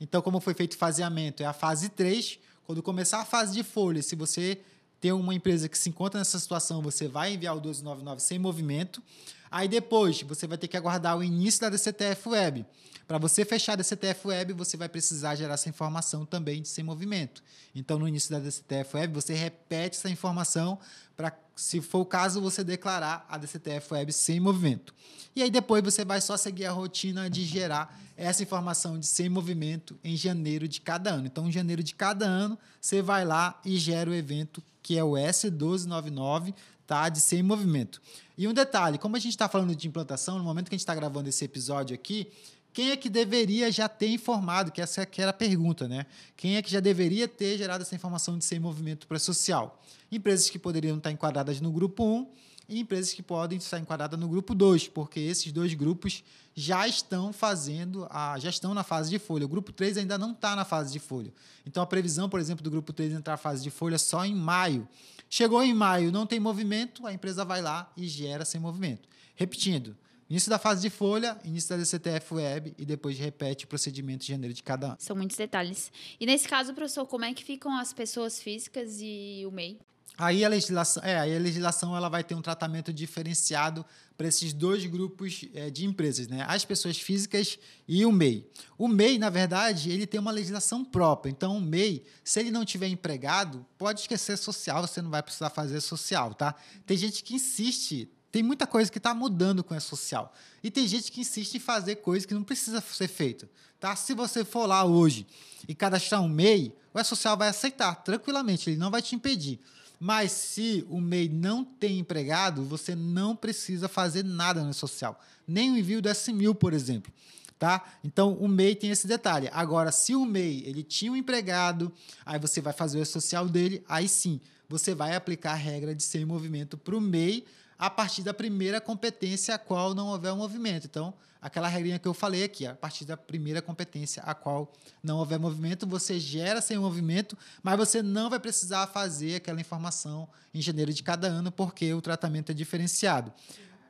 então 0.00 0.22
como 0.22 0.40
foi 0.40 0.54
feito 0.54 0.74
o 0.74 0.76
faseamento, 0.76 1.42
é 1.42 1.46
a 1.46 1.52
fase 1.52 1.88
3, 1.88 2.38
quando 2.64 2.82
começar 2.82 3.20
a 3.20 3.24
fase 3.24 3.54
de 3.54 3.62
folha, 3.62 4.02
se 4.02 4.14
você 4.14 4.60
tem 5.00 5.12
uma 5.12 5.34
empresa 5.34 5.68
que 5.68 5.76
se 5.76 5.88
encontra 5.88 6.18
nessa 6.18 6.38
situação, 6.38 6.80
você 6.80 7.06
vai 7.06 7.34
enviar 7.34 7.54
o 7.54 7.60
1299 7.60 8.20
sem 8.20 8.38
movimento, 8.38 9.02
aí 9.50 9.68
depois 9.68 10.22
você 10.22 10.46
vai 10.46 10.58
ter 10.58 10.68
que 10.68 10.76
aguardar 10.76 11.16
o 11.16 11.22
início 11.24 11.60
da 11.60 11.68
DCTF 11.68 12.28
Web, 12.28 12.66
para 13.06 13.18
você 13.18 13.44
fechar 13.44 13.74
a 13.74 13.76
DCTF 13.76 14.26
Web, 14.26 14.52
você 14.52 14.76
vai 14.76 14.88
precisar 14.88 15.36
gerar 15.36 15.54
essa 15.54 15.68
informação 15.68 16.26
também 16.26 16.60
de 16.60 16.68
sem 16.68 16.82
movimento. 16.82 17.40
Então, 17.72 18.00
no 18.00 18.08
início 18.08 18.32
da 18.32 18.40
DCTF 18.40 18.96
Web, 18.96 19.14
você 19.14 19.32
repete 19.32 19.96
essa 19.96 20.10
informação 20.10 20.76
para, 21.16 21.32
se 21.54 21.80
for 21.80 22.00
o 22.00 22.04
caso, 22.04 22.40
você 22.40 22.64
declarar 22.64 23.24
a 23.28 23.38
DCTF 23.38 23.94
Web 23.94 24.12
sem 24.12 24.40
movimento. 24.40 24.92
E 25.36 25.42
aí 25.42 25.50
depois 25.50 25.84
você 25.84 26.04
vai 26.04 26.20
só 26.20 26.36
seguir 26.36 26.64
a 26.64 26.72
rotina 26.72 27.30
de 27.30 27.44
gerar 27.44 27.96
essa 28.16 28.42
informação 28.42 28.98
de 28.98 29.06
sem 29.06 29.28
movimento 29.28 29.96
em 30.02 30.16
janeiro 30.16 30.66
de 30.66 30.80
cada 30.80 31.10
ano. 31.10 31.26
Então, 31.26 31.46
em 31.46 31.52
janeiro 31.52 31.84
de 31.84 31.94
cada 31.94 32.26
ano, 32.26 32.58
você 32.80 33.02
vai 33.02 33.24
lá 33.24 33.60
e 33.64 33.76
gera 33.76 34.10
o 34.10 34.14
evento 34.14 34.60
que 34.82 34.98
é 34.98 35.04
o 35.04 35.12
S1299, 35.12 36.54
tá? 36.86 37.08
De 37.08 37.20
sem 37.20 37.42
movimento. 37.42 38.00
E 38.38 38.46
um 38.46 38.52
detalhe, 38.52 38.98
como 38.98 39.16
a 39.16 39.18
gente 39.18 39.32
está 39.32 39.48
falando 39.48 39.74
de 39.74 39.88
implantação, 39.88 40.38
no 40.38 40.44
momento 40.44 40.68
que 40.68 40.74
a 40.74 40.78
gente 40.78 40.82
está 40.82 40.94
gravando 40.94 41.28
esse 41.28 41.44
episódio 41.44 41.94
aqui, 41.94 42.30
quem 42.72 42.90
é 42.90 42.96
que 42.96 43.08
deveria 43.08 43.72
já 43.72 43.88
ter 43.88 44.08
informado? 44.08 44.70
Que 44.70 44.82
essa 44.82 45.06
que 45.06 45.22
era 45.22 45.30
a 45.30 45.34
pergunta, 45.34 45.88
né? 45.88 46.04
Quem 46.36 46.56
é 46.56 46.62
que 46.62 46.70
já 46.70 46.78
deveria 46.78 47.26
ter 47.26 47.56
gerado 47.56 47.82
essa 47.82 47.94
informação 47.94 48.36
de 48.36 48.44
sem 48.44 48.58
movimento 48.58 49.06
pré-social? 49.06 49.82
Empresas 50.12 50.50
que 50.50 50.58
poderiam 50.58 50.98
estar 50.98 51.10
enquadradas 51.10 51.58
no 51.58 51.72
grupo 51.72 52.04
1 52.04 52.26
e 52.68 52.80
empresas 52.80 53.12
que 53.12 53.22
podem 53.22 53.58
estar 53.58 53.78
enquadradas 53.78 54.18
no 54.18 54.28
grupo 54.28 54.54
2, 54.54 54.88
porque 54.88 55.20
esses 55.20 55.52
dois 55.52 55.74
grupos 55.74 56.24
já 56.54 56.86
estão 56.88 57.32
fazendo, 57.32 58.06
a, 58.10 58.38
já 58.38 58.48
estão 58.48 58.74
na 58.74 58.82
fase 58.82 59.10
de 59.10 59.18
folha. 59.18 59.44
O 59.44 59.48
grupo 59.48 59.72
3 59.72 59.98
ainda 59.98 60.16
não 60.16 60.32
está 60.32 60.56
na 60.56 60.64
fase 60.64 60.92
de 60.92 60.98
folha. 60.98 61.32
Então 61.64 61.82
a 61.82 61.86
previsão, 61.86 62.28
por 62.28 62.40
exemplo, 62.40 62.62
do 62.62 62.70
grupo 62.70 62.92
3 62.92 63.12
entrar 63.12 63.34
na 63.34 63.38
fase 63.38 63.62
de 63.62 63.70
folha 63.70 63.98
só 63.98 64.24
em 64.24 64.34
maio. 64.34 64.88
Chegou 65.28 65.62
em 65.62 65.74
maio, 65.74 66.10
não 66.10 66.26
tem 66.26 66.40
movimento, 66.40 67.06
a 67.06 67.12
empresa 67.12 67.44
vai 67.44 67.60
lá 67.60 67.92
e 67.96 68.08
gera 68.08 68.44
sem 68.44 68.60
movimento. 68.60 69.08
Repetindo, 69.34 69.96
Início 70.28 70.50
da 70.50 70.58
fase 70.58 70.82
de 70.82 70.90
folha, 70.90 71.38
início 71.44 71.70
da 71.70 71.76
DCTF 71.76 72.34
Web 72.34 72.74
e 72.76 72.84
depois 72.84 73.16
repete 73.16 73.64
o 73.64 73.68
procedimento 73.68 74.26
de 74.26 74.32
janeiro 74.32 74.52
de 74.52 74.60
cada 74.60 74.88
ano. 74.88 74.96
São 74.98 75.14
muitos 75.14 75.36
detalhes. 75.36 75.92
E 76.18 76.26
nesse 76.26 76.48
caso, 76.48 76.74
professor, 76.74 77.06
como 77.06 77.24
é 77.24 77.32
que 77.32 77.44
ficam 77.44 77.76
as 77.78 77.92
pessoas 77.92 78.40
físicas 78.42 78.98
e 79.00 79.44
o 79.46 79.52
MEI? 79.52 79.78
Aí 80.18 80.44
a 80.44 80.48
legislação, 80.48 81.02
é, 81.04 81.18
a 81.18 81.38
legislação 81.38 81.94
ela 81.94 82.08
vai 82.08 82.24
ter 82.24 82.34
um 82.34 82.40
tratamento 82.40 82.92
diferenciado 82.92 83.84
para 84.16 84.26
esses 84.26 84.52
dois 84.52 84.86
grupos 84.86 85.46
é, 85.52 85.68
de 85.68 85.84
empresas, 85.84 86.26
né? 86.26 86.44
As 86.48 86.64
pessoas 86.64 86.98
físicas 86.98 87.58
e 87.86 88.06
o 88.06 88.10
MEI. 88.10 88.48
O 88.78 88.88
MEI, 88.88 89.18
na 89.18 89.28
verdade, 89.28 89.90
ele 89.90 90.06
tem 90.06 90.18
uma 90.18 90.30
legislação 90.30 90.82
própria. 90.82 91.30
Então, 91.30 91.58
o 91.58 91.60
MEI, 91.60 92.02
se 92.24 92.40
ele 92.40 92.50
não 92.50 92.64
tiver 92.64 92.88
empregado, 92.88 93.64
pode 93.76 94.00
esquecer 94.00 94.38
social, 94.38 94.86
você 94.86 95.02
não 95.02 95.10
vai 95.10 95.22
precisar 95.22 95.50
fazer 95.50 95.80
social, 95.82 96.32
tá? 96.32 96.54
Tem 96.86 96.96
gente 96.96 97.22
que 97.22 97.34
insiste 97.34 98.08
tem 98.36 98.42
muita 98.42 98.66
coisa 98.66 98.92
que 98.92 98.98
está 98.98 99.14
mudando 99.14 99.64
com 99.64 99.72
a 99.72 99.80
social. 99.80 100.30
E 100.62 100.70
tem 100.70 100.86
gente 100.86 101.10
que 101.10 101.22
insiste 101.22 101.54
em 101.54 101.58
fazer 101.58 101.96
coisas 101.96 102.26
que 102.26 102.34
não 102.34 102.44
precisa 102.44 102.82
ser 102.82 103.08
feita. 103.08 103.48
Tá? 103.80 103.96
Se 103.96 104.12
você 104.12 104.44
for 104.44 104.66
lá 104.66 104.84
hoje 104.84 105.26
e 105.66 105.74
cadastrar 105.74 106.20
um 106.20 106.28
MEI, 106.28 106.76
o 106.92 107.00
E-Social 107.00 107.34
vai 107.34 107.48
aceitar 107.48 107.94
tranquilamente, 107.94 108.68
ele 108.68 108.76
não 108.76 108.90
vai 108.90 109.00
te 109.00 109.14
impedir. 109.14 109.58
Mas 109.98 110.32
se 110.32 110.86
o 110.90 111.00
MEI 111.00 111.28
não 111.28 111.64
tem 111.64 111.98
empregado, 111.98 112.62
você 112.64 112.94
não 112.94 113.34
precisa 113.34 113.88
fazer 113.88 114.24
nada 114.24 114.62
no 114.62 114.74
social. 114.74 115.20
Nem 115.46 115.72
o 115.72 115.78
envio 115.78 116.02
do 116.02 116.08
S1000, 116.08 116.54
por 116.54 116.72
exemplo. 116.72 117.12
Tá? 117.58 117.82
Então, 118.04 118.34
o 118.34 118.46
MEI 118.46 118.74
tem 118.74 118.90
esse 118.90 119.06
detalhe. 119.06 119.48
Agora, 119.52 119.90
se 119.90 120.14
o 120.14 120.26
MEI 120.26 120.62
ele 120.66 120.82
tinha 120.82 121.10
um 121.10 121.16
empregado, 121.16 121.90
aí 122.24 122.38
você 122.38 122.60
vai 122.60 122.74
fazer 122.74 123.00
o 123.00 123.06
social 123.06 123.48
dele, 123.48 123.82
aí 123.88 124.06
sim, 124.06 124.40
você 124.68 124.94
vai 124.94 125.14
aplicar 125.16 125.52
a 125.52 125.56
regra 125.56 125.94
de 125.94 126.02
sem 126.02 126.24
movimento 126.24 126.76
para 126.76 126.94
o 126.94 127.00
MEI 127.00 127.46
a 127.78 127.88
partir 127.88 128.22
da 128.22 128.34
primeira 128.34 128.80
competência 128.80 129.54
a 129.54 129.58
qual 129.58 129.94
não 129.94 130.08
houver 130.08 130.32
um 130.32 130.36
movimento. 130.36 130.86
Então, 130.86 131.14
aquela 131.46 131.68
regrinha 131.68 131.96
que 131.96 132.08
eu 132.08 132.12
falei 132.12 132.42
aqui, 132.42 132.66
a 132.66 132.74
partir 132.74 133.04
da 133.04 133.16
primeira 133.16 133.62
competência 133.62 134.20
a 134.24 134.34
qual 134.34 134.72
não 135.00 135.18
houver 135.18 135.38
movimento, 135.38 135.86
você 135.86 136.18
gera 136.18 136.60
sem 136.60 136.76
movimento, 136.76 137.38
mas 137.62 137.76
você 137.76 138.02
não 138.02 138.28
vai 138.28 138.40
precisar 138.40 138.84
fazer 138.88 139.36
aquela 139.36 139.60
informação 139.60 140.28
em 140.52 140.60
janeiro 140.60 140.92
de 140.92 141.04
cada 141.04 141.28
ano, 141.28 141.52
porque 141.52 141.94
o 141.94 142.02
tratamento 142.02 142.50
é 142.50 142.54
diferenciado. 142.54 143.32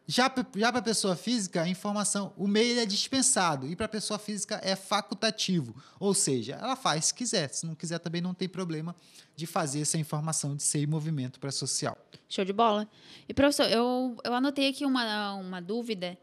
Já, 0.06 0.32
já 0.54 0.70
para 0.70 0.78
a 0.80 0.82
pessoa 0.82 1.16
física, 1.16 1.62
a 1.62 1.68
informação, 1.68 2.32
o 2.36 2.46
MEI 2.46 2.80
é 2.80 2.86
dispensado 2.86 3.66
e 3.66 3.74
para 3.74 3.86
a 3.86 3.88
pessoa 3.88 4.18
física 4.18 4.60
é 4.62 4.76
facultativo, 4.76 5.74
ou 5.98 6.12
seja, 6.12 6.56
ela 6.56 6.76
faz 6.76 7.06
se 7.06 7.14
quiser, 7.14 7.48
se 7.48 7.64
não 7.64 7.74
quiser 7.74 7.98
também 7.98 8.20
não 8.20 8.34
tem 8.34 8.48
problema 8.48 8.94
de 9.34 9.46
fazer 9.46 9.80
essa 9.80 9.96
informação 9.96 10.54
de 10.54 10.62
ser 10.62 10.86
movimento 10.86 11.40
para 11.40 11.50
social. 11.50 11.96
Show 12.28 12.44
de 12.44 12.52
bola. 12.52 12.86
E 13.26 13.32
professor, 13.32 13.64
eu, 13.64 14.16
eu 14.22 14.34
anotei 14.34 14.68
aqui 14.68 14.84
uma, 14.84 15.34
uma 15.34 15.60
dúvida 15.60 16.18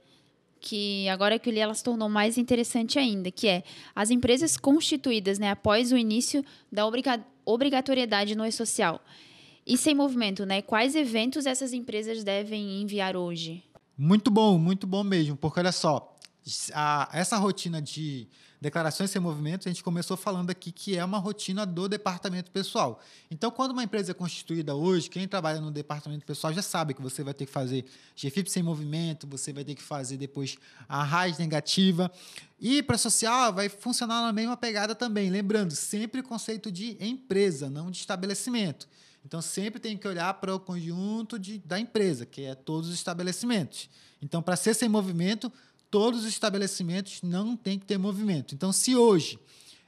que 0.65 1.09
agora 1.09 1.37
que 1.37 1.49
eu 1.49 1.53
li 1.53 1.59
ela 1.59 1.73
se 1.73 1.83
tornou 1.83 2.07
mais 2.07 2.37
interessante 2.37 2.97
ainda, 2.97 3.29
que 3.29 3.49
é 3.49 3.63
as 3.93 4.09
empresas 4.09 4.55
constituídas 4.55 5.37
né, 5.37 5.51
após 5.51 5.91
o 5.91 5.97
início 5.97 6.43
da 6.71 6.87
obriga 6.87 7.19
obrigatoriedade 7.45 8.33
no 8.33 8.45
e-social 8.45 9.01
e 9.67 9.77
sem 9.77 9.93
movimento, 9.93 10.45
né? 10.45 10.61
Quais 10.61 10.95
eventos 10.95 11.45
essas 11.45 11.73
empresas 11.73 12.23
devem 12.23 12.81
enviar 12.81 13.17
hoje? 13.17 13.61
Muito 13.97 14.31
bom, 14.31 14.57
muito 14.57 14.87
bom 14.87 15.03
mesmo, 15.03 15.35
porque 15.35 15.59
olha 15.59 15.73
só, 15.73 16.12
a, 16.73 17.09
essa 17.13 17.37
rotina 17.37 17.81
de 17.81 18.27
declarações 18.63 19.11
sem 19.11 19.21
movimento, 19.21 19.67
a 19.67 19.71
gente 19.71 19.83
começou 19.83 20.15
falando 20.15 20.49
aqui 20.49 20.71
que 20.71 20.97
é 20.97 21.03
uma 21.03 21.17
rotina 21.17 21.65
do 21.65 21.89
departamento 21.89 22.49
pessoal. 22.49 23.01
Então, 23.29 23.51
quando 23.51 23.71
uma 23.71 23.83
empresa 23.83 24.11
é 24.11 24.13
constituída 24.13 24.73
hoje, 24.73 25.09
quem 25.09 25.27
trabalha 25.27 25.59
no 25.59 25.69
departamento 25.69 26.25
pessoal 26.25 26.53
já 26.53 26.61
sabe 26.61 26.93
que 26.93 27.01
você 27.01 27.23
vai 27.23 27.33
ter 27.33 27.45
que 27.45 27.51
fazer 27.51 27.85
GFIP 28.15 28.49
sem 28.49 28.63
movimento, 28.63 29.27
você 29.27 29.51
vai 29.51 29.65
ter 29.65 29.75
que 29.75 29.83
fazer 29.83 30.15
depois 30.15 30.57
a 30.87 31.03
RAIS 31.03 31.37
negativa. 31.37 32.09
E 32.57 32.81
para 32.81 32.97
social 32.97 33.51
vai 33.51 33.67
funcionar 33.67 34.21
na 34.21 34.31
mesma 34.31 34.55
pegada 34.55 34.95
também. 34.95 35.29
Lembrando, 35.29 35.75
sempre 35.75 36.21
o 36.21 36.23
conceito 36.23 36.71
de 36.71 36.95
empresa, 37.01 37.69
não 37.69 37.91
de 37.91 37.97
estabelecimento. 37.97 38.87
Então, 39.25 39.41
sempre 39.41 39.79
tem 39.79 39.97
que 39.97 40.07
olhar 40.07 40.33
para 40.35 40.55
o 40.55 40.59
conjunto 40.59 41.37
de, 41.37 41.57
da 41.59 41.79
empresa, 41.79 42.25
que 42.25 42.43
é 42.43 42.55
todos 42.55 42.89
os 42.89 42.95
estabelecimentos. 42.95 43.89
Então, 44.21 44.41
para 44.41 44.55
ser 44.55 44.73
sem 44.73 44.87
movimento, 44.87 45.51
todos 45.93 46.21
os 46.21 46.25
estabelecimentos 46.25 47.21
não 47.21 47.55
tem 47.55 47.77
que 47.77 47.85
ter 47.85 47.99
movimento. 47.99 48.55
Então, 48.55 48.73
se 48.73 48.95
hoje 48.95 49.37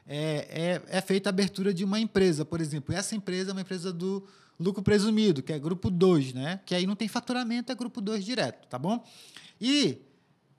é, 0.06 0.80
é, 0.88 0.98
é 0.98 1.02
feita 1.02 1.30
a 1.30 1.32
abertura 1.32 1.74
de 1.74 1.84
uma 1.84 2.00
empresa, 2.00 2.46
por 2.46 2.62
exemplo, 2.62 2.94
essa 2.94 3.16
empresa 3.16 3.50
é 3.50 3.54
uma 3.54 3.62
empresa 3.62 3.92
do 3.92 4.24
lucro 4.60 4.84
presumido, 4.84 5.42
que 5.42 5.52
é 5.52 5.58
grupo 5.58 5.90
2, 5.90 6.34
né? 6.34 6.60
que 6.64 6.76
aí 6.76 6.86
não 6.86 6.96
tem 6.96 7.08
faturamento, 7.08 7.72
é 7.72 7.76
grupo 7.76 8.02
2 8.02 8.24
direto, 8.24 8.68
tá 8.68 8.78
bom? 8.78 9.04
E 9.60 9.98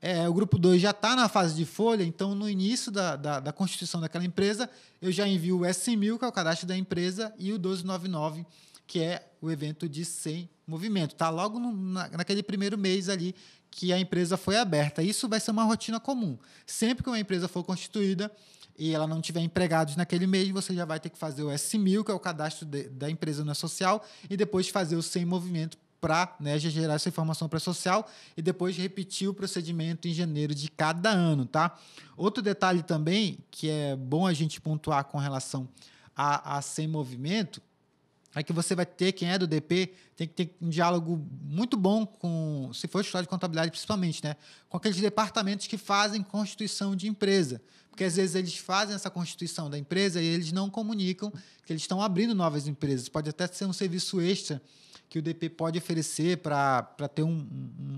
é, 0.02 0.28
o 0.28 0.34
grupo 0.34 0.58
2 0.58 0.82
já 0.82 0.90
está 0.90 1.14
na 1.14 1.28
fase 1.28 1.54
de 1.54 1.64
folha, 1.64 2.02
então 2.02 2.34
no 2.34 2.50
início 2.50 2.90
da, 2.90 3.14
da, 3.14 3.38
da, 3.38 3.52
constituição 3.52 4.00
daquela 4.00 4.24
empresa, 4.24 4.68
eu 5.00 5.12
já 5.12 5.28
envio 5.28 5.58
o 5.58 5.60
S1000, 5.60 6.18
que 6.18 6.24
é 6.24 6.28
o 6.28 6.32
cadastro 6.32 6.66
da 6.66 6.76
empresa, 6.76 7.32
e 7.38 7.52
o 7.52 7.54
1299, 7.54 8.44
que 8.86 9.00
é 9.00 9.28
o 9.40 9.50
evento 9.50 9.88
de 9.88 10.04
100 10.04 10.48
movimento. 10.66 11.12
Está 11.12 11.30
logo 11.30 11.58
no, 11.58 11.72
na, 11.72 12.08
naquele 12.08 12.42
primeiro 12.42 12.78
mês 12.78 13.08
ali 13.08 13.34
que 13.70 13.92
a 13.92 13.98
empresa 13.98 14.36
foi 14.36 14.56
aberta. 14.56 15.02
Isso 15.02 15.28
vai 15.28 15.40
ser 15.40 15.50
uma 15.50 15.64
rotina 15.64 16.00
comum. 16.00 16.38
Sempre 16.66 17.02
que 17.02 17.10
uma 17.10 17.18
empresa 17.18 17.48
for 17.48 17.64
constituída 17.64 18.30
e 18.78 18.94
ela 18.94 19.06
não 19.06 19.20
tiver 19.20 19.40
empregados 19.40 19.96
naquele 19.96 20.26
mês, 20.26 20.50
você 20.50 20.74
já 20.74 20.84
vai 20.84 21.00
ter 21.00 21.08
que 21.08 21.18
fazer 21.18 21.42
o 21.42 21.48
S1000, 21.48 22.04
que 22.04 22.10
é 22.10 22.14
o 22.14 22.20
cadastro 22.20 22.66
de, 22.66 22.88
da 22.90 23.10
empresa 23.10 23.42
no 23.44 23.54
social, 23.54 24.04
e 24.28 24.36
depois 24.36 24.68
fazer 24.68 24.96
o 24.96 25.02
100 25.02 25.24
movimento 25.24 25.78
para 25.98 26.36
né, 26.38 26.58
gerar 26.58 26.94
essa 26.94 27.08
informação 27.08 27.48
para 27.48 27.58
social 27.58 28.06
e 28.36 28.42
depois 28.42 28.76
repetir 28.76 29.28
o 29.28 29.34
procedimento 29.34 30.06
em 30.06 30.12
janeiro 30.12 30.54
de 30.54 30.70
cada 30.70 31.10
ano, 31.10 31.46
tá? 31.46 31.76
Outro 32.16 32.42
detalhe 32.42 32.82
também 32.82 33.38
que 33.50 33.70
é 33.70 33.96
bom 33.96 34.26
a 34.26 34.32
gente 34.34 34.60
pontuar 34.60 35.04
com 35.04 35.16
relação 35.16 35.66
a, 36.14 36.58
a 36.58 36.62
sem 36.62 36.86
movimento 36.86 37.62
é 38.40 38.42
que 38.42 38.52
você 38.52 38.74
vai 38.74 38.84
ter, 38.84 39.12
quem 39.12 39.30
é 39.30 39.38
do 39.38 39.46
DP, 39.46 39.94
tem 40.14 40.28
que 40.28 40.34
ter 40.34 40.56
um 40.60 40.68
diálogo 40.68 41.26
muito 41.42 41.76
bom 41.76 42.04
com, 42.04 42.70
se 42.74 42.86
for 42.86 43.00
história 43.00 43.24
de 43.24 43.30
contabilidade 43.30 43.70
principalmente, 43.70 44.22
né? 44.22 44.36
Com 44.68 44.76
aqueles 44.76 44.98
departamentos 44.98 45.66
que 45.66 45.78
fazem 45.78 46.22
constituição 46.22 46.94
de 46.94 47.08
empresa. 47.08 47.62
Porque 47.88 48.04
às 48.04 48.16
vezes 48.16 48.34
eles 48.34 48.54
fazem 48.54 48.94
essa 48.94 49.08
constituição 49.08 49.70
da 49.70 49.78
empresa 49.78 50.20
e 50.20 50.26
eles 50.26 50.52
não 50.52 50.68
comunicam 50.68 51.32
que 51.64 51.72
eles 51.72 51.82
estão 51.82 52.02
abrindo 52.02 52.34
novas 52.34 52.68
empresas. 52.68 53.08
Pode 53.08 53.30
até 53.30 53.46
ser 53.46 53.64
um 53.64 53.72
serviço 53.72 54.20
extra 54.20 54.60
que 55.08 55.18
o 55.18 55.22
DP 55.22 55.50
pode 55.50 55.78
oferecer 55.78 56.38
para 56.38 56.82
ter 57.14 57.22
um, 57.22 57.46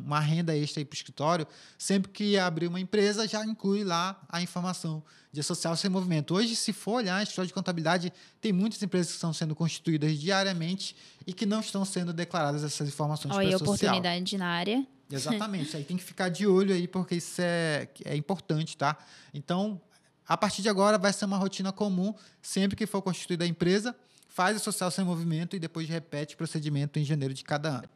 uma 0.05 0.21
renda 0.21 0.57
extra 0.57 0.85
para 0.85 0.95
o 0.95 0.97
escritório, 0.97 1.47
sempre 1.77 2.11
que 2.11 2.39
abrir 2.39 2.67
uma 2.67 2.81
empresa, 2.81 3.27
já 3.27 3.45
inclui 3.45 3.85
lá 3.85 4.21
a 4.29 4.43
informação 4.43 5.03
de 5.33 5.43
social 5.43 5.77
sem 5.77 5.91
movimento. 5.91 6.35
Hoje, 6.35 6.55
se 6.57 6.73
for 6.73 6.97
olhar 6.97 7.17
a 7.17 7.23
história 7.23 7.47
de 7.47 7.55
contabilidade, 7.55 8.13
tem 8.41 8.53
muitas 8.53 8.83
empresas 8.83 9.09
que 9.09 9.17
estão 9.17 9.33
sendo 9.33 9.55
constituídas 9.55 10.19
diariamente 10.19 10.97
e 11.27 11.33
que 11.33 11.47
não 11.47 11.61
estão 11.61 11.85
sendo 11.85 12.13
declaradas 12.13 12.65
essas 12.65 12.89
informações 12.89 13.35
para 13.35 13.43
social. 13.43 13.61
oportunidade 13.61 14.39
na 14.39 14.49
área. 14.49 14.87
Exatamente. 15.11 15.75
aí 15.75 15.85
tem 15.85 15.97
que 15.97 16.05
ficar 16.05 16.29
de 16.29 16.47
olho 16.47 16.75
aí, 16.75 16.87
porque 16.87 17.15
isso 17.15 17.41
é, 17.41 17.89
é 18.05 18.15
importante, 18.15 18.77
tá? 18.77 18.97
Então, 19.33 19.81
a 20.27 20.37
partir 20.37 20.61
de 20.61 20.69
agora, 20.69 20.99
vai 20.99 21.13
ser 21.13 21.25
uma 21.25 21.39
rotina 21.39 21.73
comum, 21.73 22.15
sempre 22.43 22.77
que 22.77 22.87
for 22.87 23.01
constituída 23.01 23.45
a 23.45 23.49
empresa, 23.49 23.97
faz 24.29 24.57
o 24.57 24.61
social 24.61 24.91
sem 24.91 25.05
movimento 25.05 25.57
e 25.57 25.59
depois 25.59 25.89
repete 25.89 26.35
o 26.35 26.39
procedimento 26.39 26.99
em 26.99 27.05
janeiro 27.05 27.35
de 27.35 27.43
cada 27.43 27.71
ano. 27.71 27.89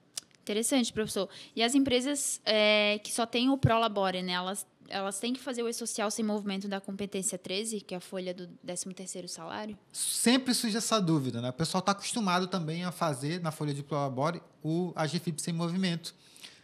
Interessante, 0.42 0.92
professor. 0.92 1.28
E 1.54 1.62
as 1.62 1.74
empresas 1.74 2.40
é, 2.44 2.98
que 2.98 3.12
só 3.12 3.24
têm 3.24 3.48
o 3.48 3.56
Prolabore, 3.56 4.22
né? 4.22 4.32
Elas, 4.32 4.66
elas 4.88 5.20
têm 5.20 5.32
que 5.32 5.38
fazer 5.38 5.62
o 5.62 5.68
e-social 5.68 6.10
sem 6.10 6.24
movimento 6.24 6.66
da 6.66 6.80
competência 6.80 7.38
13, 7.38 7.80
que 7.80 7.94
é 7.94 7.98
a 7.98 8.00
folha 8.00 8.34
do 8.34 8.48
13º 8.66 9.28
salário? 9.28 9.78
Sempre 9.92 10.52
surge 10.52 10.76
essa 10.76 11.00
dúvida, 11.00 11.40
né? 11.40 11.50
O 11.50 11.52
pessoal 11.52 11.78
está 11.78 11.92
acostumado 11.92 12.48
também 12.48 12.82
a 12.82 12.90
fazer 12.90 13.40
na 13.40 13.52
folha 13.52 13.72
de 13.72 13.84
Prolabore 13.84 14.42
o 14.64 14.92
AGFIP 14.96 15.40
sem 15.40 15.54
movimento, 15.54 16.12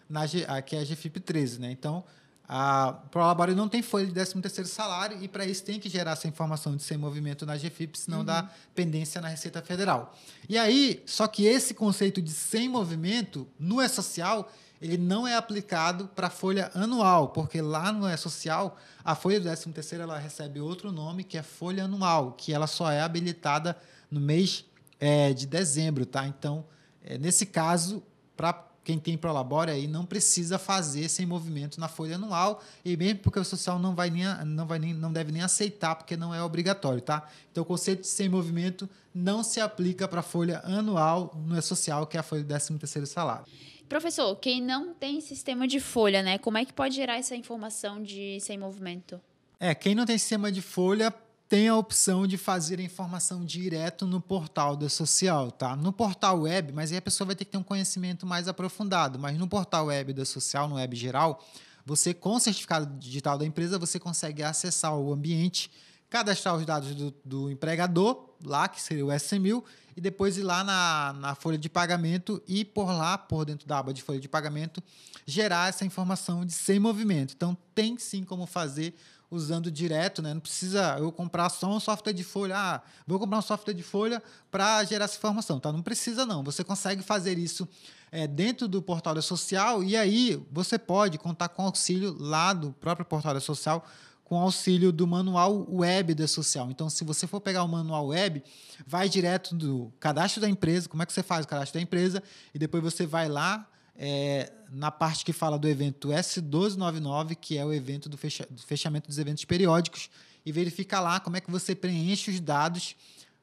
na, 0.09 0.27
que 0.27 0.75
é 0.75 0.81
a 0.81 0.83
AGFIP 0.83 1.21
13, 1.21 1.61
né? 1.61 1.71
Então, 1.71 2.05
a 2.49 2.95
Prolabore 3.11 3.55
não 3.55 3.69
tem 3.69 3.83
folha 3.83 4.07
de 4.07 4.13
13º 4.13 4.65
salário 4.65 5.19
e 5.21 5.29
para 5.29 5.45
isso 5.45 5.63
tem 5.63 5.79
que 5.79 5.87
gerar 5.89 6.13
essa 6.13 6.27
informação 6.27 6.75
de 6.75 6.83
sem 6.83 6.97
movimento 6.97 7.45
na 7.45 7.59
GFIP, 7.59 7.99
senão 7.99 8.21
uhum. 8.21 8.25
dá 8.25 8.51
pendência 8.75 9.21
na 9.21 9.29
Receita 9.29 9.61
Federal. 9.61 10.17
E 10.49 10.57
aí, 10.57 11.03
só 11.05 11.27
que 11.27 11.45
esse 11.45 11.75
conceito 11.75 12.23
de 12.23 12.31
sem 12.31 12.67
movimento 12.67 13.47
no 13.59 13.83
E-Social, 13.83 14.51
ele 14.81 14.97
não 14.97 15.29
é 15.29 15.37
aplicado 15.37 16.09
para 16.09 16.29
a 16.29 16.31
folha 16.31 16.71
anual, 16.75 17.29
porque 17.29 17.61
lá 17.61 17.93
no 17.93 18.09
E-Social, 18.09 18.79
a 19.05 19.15
folha 19.15 19.39
do 19.39 19.47
13º 19.47 20.01
ela 20.01 20.19
recebe 20.19 20.59
outro 20.59 20.91
nome, 20.91 21.25
que 21.25 21.37
é 21.37 21.43
folha 21.43 21.85
anual, 21.85 22.33
que 22.33 22.55
ela 22.55 22.67
só 22.67 22.91
é 22.91 23.03
habilitada 23.03 23.77
no 24.11 24.21
mês 24.21 24.65
é, 24.99 25.35
de 25.35 25.47
dezembro, 25.47 26.07
tá? 26.07 26.27
Então, 26.27 26.65
é, 27.05 27.19
nesse 27.19 27.45
caso, 27.45 28.03
para 28.35 28.68
quem 28.89 28.99
tem 28.99 29.19
Prolabore 29.19 29.71
aí 29.71 29.87
não 29.87 30.07
precisa 30.07 30.59
fazer 30.59 31.11
sem 31.11 31.27
movimento 31.27 31.79
na 31.79 31.89
folha 31.89 32.15
anual 32.15 32.63
e 32.83 32.97
mesmo 32.97 33.19
porque 33.19 33.39
o 33.39 33.45
social 33.45 33.79
não 33.79 33.95
vai 33.95 34.09
nem 34.09 34.25
não 34.47 34.67
vai 34.67 34.79
nem 34.79 34.95
não 34.95 35.13
deve 35.13 35.31
nem 35.31 35.43
aceitar 35.43 35.95
porque 35.95 36.17
não 36.17 36.35
é 36.35 36.43
obrigatório, 36.43 37.03
tá? 37.03 37.29
Então 37.53 37.63
o 37.63 37.67
conceito 37.67 38.01
de 38.01 38.07
sem 38.07 38.31
movimento 38.31 38.89
não 39.15 39.43
se 39.43 39.61
aplica 39.61 40.09
para 40.09 40.21
a 40.21 40.23
folha 40.23 40.63
anual 40.65 41.39
no 41.47 41.55
é 41.55 41.61
social, 41.61 42.07
que 42.07 42.17
é 42.17 42.21
a 42.21 42.23
folha 42.23 42.43
do 42.43 42.55
13º 42.55 43.05
salário. 43.05 43.45
Professor, 43.91 44.35
quem 44.37 44.63
não 44.63 44.95
tem 44.95 45.21
sistema 45.21 45.69
de 45.69 45.81
folha, 45.81 46.23
né? 46.23 46.39
Como 46.39 46.57
é 46.57 46.65
que 46.65 46.73
pode 46.73 46.95
gerar 46.95 47.19
essa 47.19 47.37
informação 47.37 48.03
de 48.03 48.41
sem 48.41 48.57
movimento? 48.57 49.21
É, 49.61 49.75
quem 49.75 49.95
não 49.95 50.07
tem 50.07 50.17
sistema 50.17 50.51
de 50.51 50.63
folha 50.63 51.13
tem 51.49 51.67
a 51.67 51.77
opção 51.77 52.27
de 52.27 52.37
fazer 52.37 52.79
a 52.79 52.83
informação 52.83 53.43
direto 53.45 54.07
no 54.07 54.21
portal 54.21 54.77
da 54.77 54.89
social, 54.89 55.51
tá? 55.51 55.75
No 55.75 55.93
portal 55.93 56.43
web, 56.43 56.73
mas 56.73 56.93
aí 56.93 56.99
a 56.99 57.03
pessoa 57.03 57.27
vai 57.27 57.35
ter 57.35 57.47
que 57.47 57.53
ter 57.53 57.59
um 57.59 57.63
conhecimento 57.63 58.27
mais 58.27 58.49
aprofundado, 58.49 59.19
mas 59.19 59.39
no 59.39 59.49
portal 59.49 59.87
web 59.87 60.13
da 60.13 60.27
social, 60.27 60.69
no 60.69 60.75
web 60.75 60.95
geral, 60.95 61.43
você 61.87 62.13
com 62.13 62.35
o 62.35 62.41
certificado 62.41 62.87
digital 62.99 63.39
da 63.39 63.47
empresa, 63.47 63.79
você 63.79 63.99
consegue 63.99 64.43
acessar 64.43 64.95
o 64.95 65.11
ambiente, 65.11 65.71
cadastrar 66.11 66.55
os 66.55 66.67
dados 66.67 66.95
do, 66.95 67.15
do 67.25 67.51
empregador, 67.51 68.29
lá 68.45 68.69
que 68.69 68.81
seria 68.81 69.07
o 69.07 69.09
S1000, 69.09 69.65
e 69.97 70.01
depois 70.03 70.37
ir 70.37 70.43
lá 70.43 70.63
na, 70.63 71.15
na 71.15 71.35
folha 71.35 71.57
de 71.57 71.69
pagamento 71.69 72.43
e 72.47 72.63
por 72.63 72.93
lá, 72.93 73.17
por 73.17 73.47
dentro 73.47 73.67
da 73.67 73.79
aba 73.79 73.93
de 73.93 74.03
folha 74.03 74.21
de 74.21 74.29
pagamento, 74.29 74.83
gerar 75.27 75.71
essa 75.71 75.85
informação 75.85 76.45
de 76.45 76.53
sem 76.53 76.79
movimento. 76.79 77.35
Então, 77.35 77.57
tem 77.75 77.99
sim 77.99 78.23
como 78.23 78.47
fazer 78.47 78.95
usando 79.31 79.71
direto, 79.71 80.23
né? 80.23 80.33
Não 80.33 80.41
precisa 80.41 80.97
eu 80.99 81.13
comprar 81.13 81.49
só 81.49 81.69
um 81.69 81.81
software 81.81 82.13
de 82.13 82.25
folha. 82.25 82.57
Ah, 82.57 82.83
vou 83.07 83.19
comprar 83.19 83.39
um 83.39 83.43
software 83.43 83.75
de 83.75 83.83
folha 83.83 84.23
para 84.51 84.83
gerar 84.85 85.05
essa 85.05 85.17
informação, 85.17 85.61
tá? 85.61 85.71
Não 85.71 85.83
precisa 85.83 86.25
não. 86.25 86.43
Você 86.43 86.65
consegue 86.65 87.03
fazer 87.03 87.39
isso 87.39 87.69
é, 88.11 88.27
dentro 88.27 88.67
do 88.67 88.81
portal 88.81 89.21
social 89.21 89.83
e 89.83 89.97
aí 89.97 90.43
você 90.51 90.79
pode 90.79 91.19
contar 91.19 91.49
com 91.49 91.63
auxílio 91.63 92.17
lá 92.19 92.53
do 92.53 92.73
próprio 92.73 93.05
portal 93.05 93.39
social 93.41 93.85
com 94.25 94.39
auxílio 94.39 94.93
do 94.93 95.07
manual 95.07 95.67
web 95.71 96.15
da 96.15 96.29
social. 96.29 96.71
Então, 96.71 96.91
se 96.91 97.03
você 97.03 97.27
for 97.27 97.41
pegar 97.41 97.63
o 97.65 97.69
manual 97.69 98.09
web, 98.09 98.45
vai 98.87 99.09
direto 99.09 99.55
do 99.55 99.91
cadastro 99.99 100.43
da 100.43 100.49
empresa, 100.49 100.87
como 100.87 101.03
é 101.03 101.07
que 101.07 101.13
você 101.15 101.23
faz 101.23 101.47
o 101.47 101.49
cadastro 101.49 101.79
da 101.79 101.83
empresa, 101.83 102.23
e 102.53 102.59
depois 102.59 102.83
você 102.83 103.07
vai 103.07 103.27
lá 103.27 103.67
é, 103.99 104.53
na 104.71 104.91
parte 104.93 105.25
que 105.25 105.33
fala 105.33 105.59
do 105.59 105.69
evento 105.69 106.09
S1299, 106.09 107.37
que 107.41 107.59
é 107.59 107.65
o 107.65 107.73
evento 107.73 108.09
do, 108.09 108.17
fecha, 108.17 108.47
do 108.49 108.63
fechamento 108.63 109.09
dos 109.09 109.19
eventos 109.19 109.45
periódicos, 109.45 110.09
e 110.47 110.53
verifica 110.53 111.01
lá 111.01 111.19
como 111.19 111.37
é 111.37 111.41
que 111.41 111.51
você 111.51 111.75
preenche 111.75 112.31
os 112.31 112.39
dados 112.39 112.95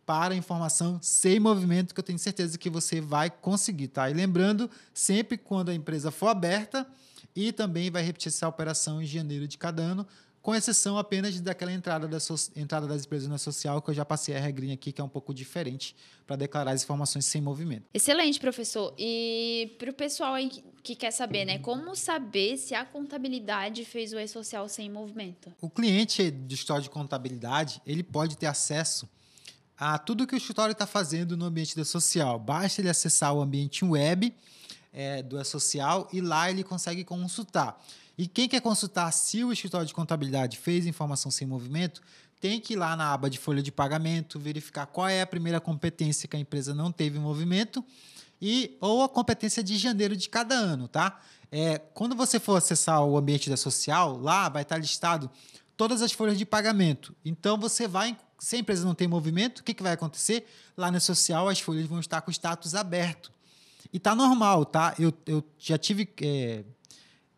para 0.05 0.33
a 0.33 0.37
informação 0.37 0.97
sem 1.01 1.39
movimento, 1.39 1.93
que 1.93 1.99
eu 1.99 2.03
tenho 2.03 2.17
certeza 2.17 2.57
que 2.57 2.69
você 2.69 3.01
vai 3.01 3.29
conseguir, 3.29 3.89
tá? 3.89 4.09
E 4.09 4.13
lembrando, 4.13 4.69
sempre 4.93 5.37
quando 5.37 5.69
a 5.69 5.73
empresa 5.73 6.09
for 6.09 6.27
aberta, 6.27 6.87
e 7.35 7.51
também 7.51 7.91
vai 7.91 8.01
repetir 8.01 8.29
essa 8.29 8.47
operação 8.47 9.01
em 9.01 9.05
janeiro 9.05 9.47
de 9.47 9.57
cada 9.57 9.81
ano, 9.81 10.07
com 10.45 10.53
exceção 10.53 10.95
apenas 10.95 11.41
daquela 11.41 11.73
entrada, 11.73 12.07
da 12.07 12.19
so 12.19 12.35
entrada 12.55 12.85
das 12.85 13.03
empresas 13.03 13.27
na 13.27 13.39
social, 13.39 13.81
que 13.81 13.89
eu 13.89 13.95
já 13.95 14.05
passei 14.05 14.35
a 14.35 14.39
regrinha 14.39 14.75
aqui, 14.75 14.91
que 14.91 15.01
é 15.01 15.03
um 15.03 15.09
pouco 15.09 15.33
diferente, 15.33 15.95
para 16.27 16.35
declarar 16.35 16.69
as 16.69 16.83
informações 16.83 17.25
sem 17.25 17.41
movimento. 17.41 17.85
Excelente, 17.91 18.39
professor. 18.39 18.93
E 18.95 19.75
para 19.79 19.89
o 19.89 19.93
pessoal 19.93 20.35
aí 20.35 20.51
que 20.83 20.95
quer 20.95 21.09
saber, 21.09 21.45
né? 21.45 21.57
Como 21.57 21.95
saber 21.95 22.57
se 22.57 22.75
a 22.75 22.85
contabilidade 22.85 23.83
fez 23.85 24.13
o 24.13 24.19
e-social 24.19 24.69
sem 24.69 24.87
movimento? 24.87 25.51
O 25.59 25.67
cliente 25.67 26.29
do 26.29 26.53
escritório 26.53 26.83
de 26.83 26.91
contabilidade, 26.91 27.81
ele 27.83 28.03
pode 28.03 28.37
ter 28.37 28.45
acesso 28.45 29.09
a 29.75 29.97
tudo 29.97 30.27
que 30.27 30.35
o 30.35 30.37
escritório 30.37 30.73
está 30.73 30.85
fazendo 30.85 31.35
no 31.35 31.45
ambiente 31.45 31.75
da 31.75 31.83
social. 31.83 32.37
Basta 32.37 32.81
ele 32.81 32.89
acessar 32.91 33.33
o 33.33 33.41
ambiente 33.41 33.83
web 33.83 34.31
é, 34.93 35.23
do 35.23 35.41
e-social 35.41 36.07
e 36.13 36.21
lá 36.21 36.51
ele 36.51 36.63
consegue 36.63 37.03
consultar. 37.03 37.83
E 38.17 38.27
quem 38.27 38.47
quer 38.47 38.61
consultar 38.61 39.11
se 39.11 39.43
o 39.43 39.51
escritório 39.51 39.85
de 39.85 39.93
contabilidade 39.93 40.57
fez 40.57 40.85
informação 40.85 41.29
sem 41.29 41.45
movimento, 41.45 42.01
tem 42.39 42.59
que 42.59 42.73
ir 42.73 42.75
lá 42.75 42.95
na 42.95 43.13
aba 43.13 43.29
de 43.29 43.37
folha 43.37 43.61
de 43.61 43.71
pagamento, 43.71 44.39
verificar 44.39 44.85
qual 44.85 45.07
é 45.07 45.21
a 45.21 45.27
primeira 45.27 45.59
competência 45.59 46.27
que 46.27 46.35
a 46.35 46.39
empresa 46.39 46.73
não 46.73 46.91
teve 46.91 47.19
movimento 47.19 47.83
e 48.41 48.77
ou 48.79 49.03
a 49.03 49.09
competência 49.09 49.63
de 49.63 49.77
janeiro 49.77 50.15
de 50.15 50.29
cada 50.29 50.55
ano, 50.55 50.87
tá? 50.87 51.19
É, 51.51 51.77
quando 51.77 52.15
você 52.15 52.39
for 52.39 52.57
acessar 52.57 53.03
o 53.03 53.17
ambiente 53.17 53.49
da 53.49 53.57
social, 53.57 54.17
lá 54.17 54.49
vai 54.49 54.63
estar 54.63 54.77
listado 54.77 55.29
todas 55.77 56.01
as 56.01 56.11
folhas 56.11 56.37
de 56.37 56.45
pagamento. 56.45 57.15
Então 57.23 57.57
você 57.57 57.87
vai, 57.87 58.17
se 58.39 58.55
a 58.55 58.59
empresa 58.59 58.85
não 58.85 58.95
tem 58.95 59.07
movimento, 59.07 59.59
o 59.59 59.63
que, 59.63 59.73
que 59.73 59.83
vai 59.83 59.93
acontecer? 59.93 60.45
Lá 60.77 60.91
na 60.91 60.99
social 60.99 61.47
as 61.49 61.59
folhas 61.59 61.85
vão 61.85 61.99
estar 61.99 62.21
com 62.21 62.29
o 62.29 62.33
status 62.33 62.75
aberto. 62.75 63.31
E 63.93 63.99
tá 63.99 64.13
normal, 64.13 64.65
tá? 64.65 64.93
Eu, 64.99 65.13
eu 65.25 65.43
já 65.57 65.77
tive 65.77 66.09
é, 66.21 66.63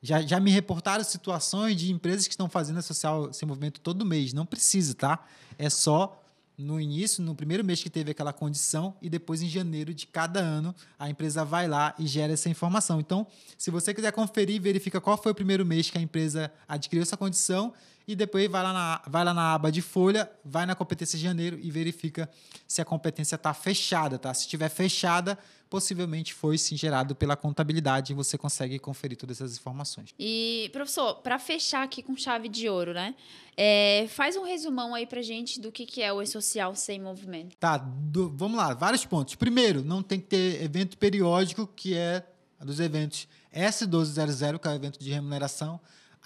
já, 0.01 0.21
já 0.21 0.39
me 0.39 0.51
reportaram 0.51 1.03
situações 1.03 1.75
de 1.75 1.91
empresas 1.91 2.27
que 2.27 2.33
estão 2.33 2.49
fazendo 2.49 2.81
social, 2.81 3.29
esse 3.29 3.45
movimento 3.45 3.79
todo 3.81 4.05
mês. 4.05 4.33
Não 4.33 4.45
precisa, 4.45 4.93
tá? 4.93 5.25
É 5.57 5.69
só 5.69 6.21
no 6.57 6.81
início, 6.81 7.23
no 7.23 7.35
primeiro 7.35 7.63
mês 7.63 7.83
que 7.83 7.89
teve 7.89 8.09
aquela 8.09 8.33
condição, 8.33 8.95
e 8.99 9.09
depois 9.09 9.43
em 9.43 9.47
janeiro 9.47 9.93
de 9.93 10.07
cada 10.07 10.39
ano, 10.39 10.73
a 10.97 11.07
empresa 11.07 11.45
vai 11.45 11.67
lá 11.67 11.93
e 11.99 12.07
gera 12.07 12.33
essa 12.33 12.49
informação. 12.49 12.99
Então, 12.99 13.27
se 13.57 13.69
você 13.69 13.93
quiser 13.93 14.11
conferir, 14.11 14.59
verifica 14.59 14.99
qual 14.99 15.17
foi 15.17 15.31
o 15.31 15.35
primeiro 15.35 15.63
mês 15.63 15.89
que 15.89 15.97
a 15.97 16.01
empresa 16.01 16.51
adquiriu 16.67 17.03
essa 17.03 17.15
condição 17.15 17.73
e 18.07 18.15
depois 18.15 18.49
vai 18.49 18.63
lá 18.63 18.71
na, 18.71 19.01
vai 19.05 19.25
lá 19.25 19.33
na 19.33 19.53
aba 19.53 19.71
de 19.71 19.81
folha, 19.81 20.31
vai 20.43 20.65
na 20.65 20.73
competência 20.73 21.17
de 21.17 21.23
janeiro 21.23 21.59
e 21.61 21.69
verifica 21.69 22.29
se 22.65 22.81
a 22.81 22.85
competência 22.85 23.35
está 23.35 23.53
fechada, 23.53 24.17
tá? 24.17 24.33
Se 24.33 24.41
estiver 24.41 24.69
fechada, 24.69 25.37
possivelmente 25.69 26.33
foi 26.33 26.57
sim 26.57 26.77
gerado 26.77 27.15
pela 27.15 27.35
contabilidade 27.35 28.13
e 28.13 28.15
você 28.15 28.37
consegue 28.37 28.79
conferir 28.79 29.17
todas 29.17 29.41
essas 29.41 29.57
informações. 29.57 30.13
E, 30.17 30.69
professor, 30.71 31.15
para 31.15 31.37
fechar 31.37 31.83
aqui 31.83 32.01
com 32.01 32.15
chave 32.15 32.47
de 32.47 32.69
ouro, 32.69 32.93
né? 32.93 33.13
É, 33.57 34.05
faz 34.09 34.37
um 34.37 34.43
resumão 34.43 34.95
aí 34.95 35.05
pra 35.05 35.21
gente 35.21 35.59
do 35.59 35.71
que, 35.71 35.85
que 35.85 36.01
é 36.01 36.13
o 36.13 36.21
E-Social 36.21 36.75
sem 36.75 37.01
movimento. 37.01 37.57
Tá, 37.57 37.77
do, 37.77 38.29
vamos 38.29 38.57
lá, 38.57 38.73
vários 38.73 39.05
pontos. 39.05 39.35
Primeiro, 39.35 39.83
não 39.83 40.01
tem 40.01 40.19
que 40.19 40.27
ter 40.27 40.63
evento 40.63 40.97
periódico, 40.97 41.67
que 41.75 41.93
é 41.93 42.25
dos 42.61 42.79
eventos 42.79 43.27
S1200, 43.53 44.59
que 44.59 44.67
é 44.67 44.71
o 44.71 44.75
evento 44.75 44.99
de 44.99 45.11
remuneração, 45.11 45.79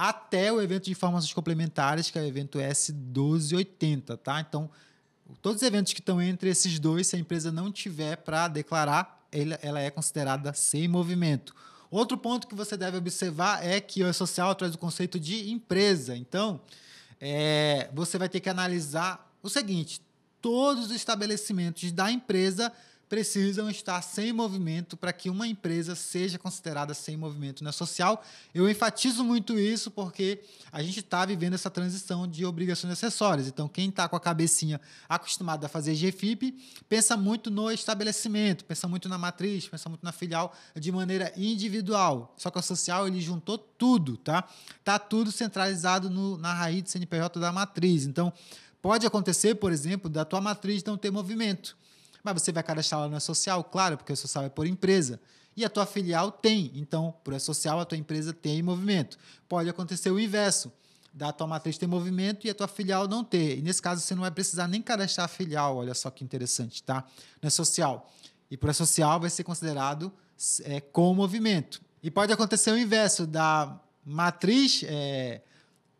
até 0.10 0.52
o 0.52 0.60
evento 0.60 0.86
de 0.86 0.92
informações 0.92 1.32
complementares, 1.32 2.10
que 2.10 2.18
é 2.18 2.24
o 2.24 2.26
evento 2.26 2.58
S1280, 2.58 4.18
tá? 4.18 4.42
Então, 4.42 4.68
todos 5.44 5.62
os 5.62 5.68
eventos 5.68 5.94
que 5.94 6.00
estão 6.00 6.20
entre 6.20 6.50
esses 6.50 6.80
dois, 6.80 7.06
se 7.06 7.16
a 7.16 7.20
empresa 7.20 7.52
não 7.52 7.72
tiver 7.72 8.16
para 8.16 8.48
declarar, 8.48 9.24
ela 9.62 9.80
é 9.80 9.92
considerada 9.92 10.54
sem 10.54 10.88
movimento. 10.88 11.54
Outro 11.92 12.18
ponto 12.18 12.48
que 12.48 12.56
você 12.56 12.76
deve 12.76 12.98
observar 12.98 13.64
é 13.64 13.80
que 13.80 14.04
o 14.04 14.12
social 14.12 14.56
traz 14.56 14.74
o 14.74 14.78
conceito 14.80 15.20
de 15.20 15.52
empresa. 15.52 16.18
Então, 16.18 16.60
é, 17.20 17.88
você 17.94 18.18
vai 18.18 18.28
ter 18.28 18.40
que 18.40 18.50
analisar 18.50 19.32
o 19.44 19.50
seguinte: 19.50 20.02
todos 20.42 20.86
os 20.86 20.92
estabelecimentos 20.96 21.92
da 21.92 22.12
empresa 22.12 22.74
precisam 23.12 23.70
estar 23.70 24.02
sem 24.02 24.32
movimento 24.32 24.96
para 24.96 25.12
que 25.12 25.30
uma 25.30 25.46
empresa 25.46 25.96
seja 25.96 26.40
considerada 26.40 26.94
sem 26.94 27.18
movimento 27.18 27.62
na 27.62 27.74
social. 27.74 28.24
Eu 28.56 28.70
enfatizo 28.70 29.22
muito 29.22 29.60
isso 29.60 29.92
porque 29.92 30.40
a 30.72 30.82
gente 30.82 31.02
está 31.02 31.26
vivendo 31.26 31.56
essa 31.56 31.70
transição 31.70 32.26
de 32.26 32.46
obrigações 32.46 32.94
acessórias. 32.94 33.50
Então, 33.50 33.68
quem 33.68 33.90
está 33.90 34.08
com 34.08 34.16
a 34.16 34.20
cabecinha 34.20 34.80
acostumada 35.10 35.66
a 35.66 35.70
fazer 35.70 35.94
GFIP, 35.94 36.58
pensa 36.88 37.18
muito 37.18 37.52
no 37.52 37.70
estabelecimento, 37.70 38.64
pensa 38.64 38.88
muito 38.88 39.10
na 39.10 39.18
matriz, 39.18 39.68
pensa 39.68 39.90
muito 39.90 40.06
na 40.06 40.14
filial 40.14 40.56
de 40.74 40.90
maneira 40.90 41.34
individual. 41.36 42.34
Só 42.38 42.50
que 42.50 42.60
a 42.60 42.62
social 42.62 43.10
ele 43.10 43.20
juntou 43.20 43.58
tudo, 43.58 44.16
tá? 44.16 44.48
Tá 44.86 44.98
tudo 44.98 45.34
centralizado 45.34 46.10
no, 46.10 46.38
na 46.38 46.54
raiz 46.54 46.84
do 46.84 46.90
CNPJ 46.90 47.42
da 47.42 47.52
matriz. 47.52 48.06
Então, 48.06 48.32
pode 48.82 49.06
acontecer, 49.06 49.56
por 49.56 49.74
exemplo, 49.74 50.10
da 50.10 50.24
tua 50.24 50.40
matriz 50.40 50.82
não 50.86 50.96
ter 50.96 51.12
movimento. 51.12 51.81
Mas 52.24 52.42
você 52.42 52.52
vai 52.52 52.64
cadastrar 52.64 53.02
lá 53.02 53.10
na 53.10 53.20
social, 53.20 53.64
claro, 53.64 53.98
porque 53.98 54.14
a 54.14 54.16
social 54.16 54.44
é 54.46 54.50
por 54.50 54.68
empresa. 54.68 55.20
E 55.56 55.66
a 55.66 55.70
tua 55.70 55.86
filial 55.86 56.32
tem. 56.32 56.72
Então, 56.76 57.14
por 57.24 57.38
social, 57.40 57.80
a 57.80 57.86
tua 57.86 57.98
empresa 57.98 58.32
tem 58.34 58.62
movimento. 58.62 59.18
Pode 59.50 59.70
acontecer 59.70 60.12
o 60.12 60.20
inverso. 60.20 60.72
Da 61.14 61.34
tua 61.34 61.46
matriz 61.46 61.78
ter 61.78 61.88
movimento 61.88 62.48
e 62.48 62.50
a 62.50 62.56
tua 62.56 62.70
filial 62.70 63.06
não 63.06 63.22
ter. 63.22 63.58
E 63.58 63.62
nesse 63.62 63.82
caso, 63.82 64.00
você 64.00 64.16
não 64.16 64.22
vai 64.22 64.32
precisar 64.32 64.68
nem 64.68 64.82
cadastrar 64.82 65.26
a 65.26 65.28
filial. 65.28 65.76
Olha 65.76 65.94
só 65.94 66.10
que 66.10 66.24
interessante, 66.24 66.82
tá? 66.82 67.04
Na 67.42 67.50
social. 67.50 68.10
E 68.50 68.56
por 68.56 68.70
a 68.70 68.74
social 68.74 69.20
vai 69.20 69.30
ser 69.30 69.44
considerado 69.44 70.12
é, 70.64 70.80
com 70.80 71.14
movimento. 71.14 71.82
E 72.02 72.10
pode 72.10 72.32
acontecer 72.32 72.72
o 72.72 72.78
inverso, 72.78 73.28
da 73.28 73.78
matriz 74.06 74.84
é, 74.86 75.42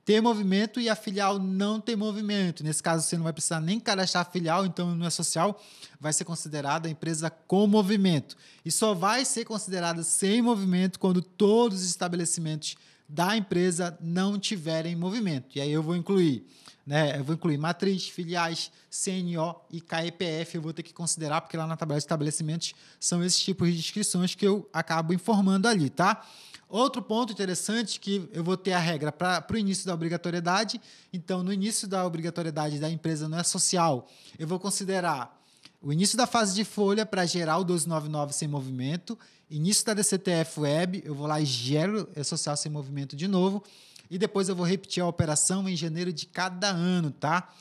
ter 0.04 0.22
movimento 0.22 0.80
e 0.80 0.90
a 0.90 0.96
filial 0.96 1.38
não 1.40 1.80
ter 1.80 1.96
movimento. 1.96 2.64
Nesse 2.64 2.82
caso, 2.82 3.06
você 3.06 3.16
não 3.16 3.24
vai 3.24 3.34
precisar 3.34 3.60
nem 3.60 3.80
cadastrar 3.80 4.26
a 4.28 4.32
filial, 4.32 4.66
então 4.66 4.96
não 4.96 5.06
é 5.06 5.10
social, 5.10 5.62
vai 6.00 6.12
ser 6.12 6.26
considerada 6.26 6.88
a 6.88 6.92
empresa 6.92 7.30
com 7.30 7.68
movimento. 7.68 8.36
E 8.66 8.72
só 8.72 8.94
vai 8.94 9.24
ser 9.26 9.46
considerada 9.46 10.04
sem 10.04 10.42
movimento 10.42 11.00
quando 11.00 11.22
todos 11.22 11.82
os 11.82 11.90
estabelecimentos 11.90 12.76
da 13.08 13.36
empresa 13.36 13.98
não 14.02 14.40
tiverem 14.40 14.96
movimento. 14.96 15.58
E 15.58 15.62
aí 15.62 15.72
eu 15.72 15.84
vou 15.84 15.96
incluir, 15.96 16.46
né? 16.88 17.20
Eu 17.20 17.24
vou 17.24 17.36
incluir 17.36 17.58
matriz, 17.58 18.08
filiais, 18.08 18.72
CNO 18.90 19.56
e 19.70 19.82
KEPF. 19.82 20.56
Eu 20.56 20.62
vou 20.62 20.74
ter 20.74 20.82
que 20.82 20.94
considerar, 20.94 21.42
porque 21.42 21.58
lá 21.58 21.68
na 21.68 21.76
tabela 21.76 22.00
de 22.00 22.04
estabelecimentos 22.04 22.74
são 23.00 23.24
esses 23.24 23.40
tipos 23.40 23.70
de 23.70 23.78
inscrições 23.78 24.34
que 24.34 24.48
eu 24.48 24.68
acabo 24.72 25.14
informando 25.14 25.68
ali, 25.68 25.90
tá? 25.90 26.26
Outro 26.72 27.02
ponto 27.02 27.34
interessante 27.34 28.00
que 28.00 28.30
eu 28.32 28.42
vou 28.42 28.56
ter 28.56 28.72
a 28.72 28.80
regra 28.80 29.12
para 29.12 29.46
o 29.52 29.58
início 29.58 29.86
da 29.86 29.94
obrigatoriedade. 29.94 30.80
Então, 31.12 31.44
no 31.44 31.52
início 31.52 31.86
da 31.86 32.06
obrigatoriedade 32.06 32.80
da 32.80 32.90
empresa 32.90 33.28
não 33.28 33.38
é 33.38 33.44
social, 33.44 34.08
eu 34.40 34.48
vou 34.48 34.58
considerar 34.58 35.38
o 35.82 35.92
início 35.92 36.18
da 36.18 36.26
fase 36.26 36.56
de 36.56 36.64
folha 36.64 37.06
para 37.06 37.26
gerar 37.26 37.58
o 37.58 37.66
1299 37.66 38.32
sem 38.32 38.48
movimento, 38.48 39.20
início 39.50 39.86
da 39.86 39.94
DCTF 39.94 40.62
Web, 40.62 41.02
eu 41.04 41.14
vou 41.14 41.28
lá 41.28 41.42
e 41.42 41.46
gero 41.46 42.08
é 42.16 42.24
social 42.24 42.56
sem 42.56 42.72
movimento 42.72 43.18
de 43.18 43.28
novo, 43.28 43.62
e 44.10 44.18
depois 44.18 44.48
eu 44.48 44.56
vou 44.56 44.66
repetir 44.66 45.04
a 45.04 45.08
operação 45.08 45.68
em 45.68 45.76
janeiro 45.76 46.14
de 46.14 46.26
cada 46.26 46.70
ano, 46.70 47.12
tá? 47.12 47.54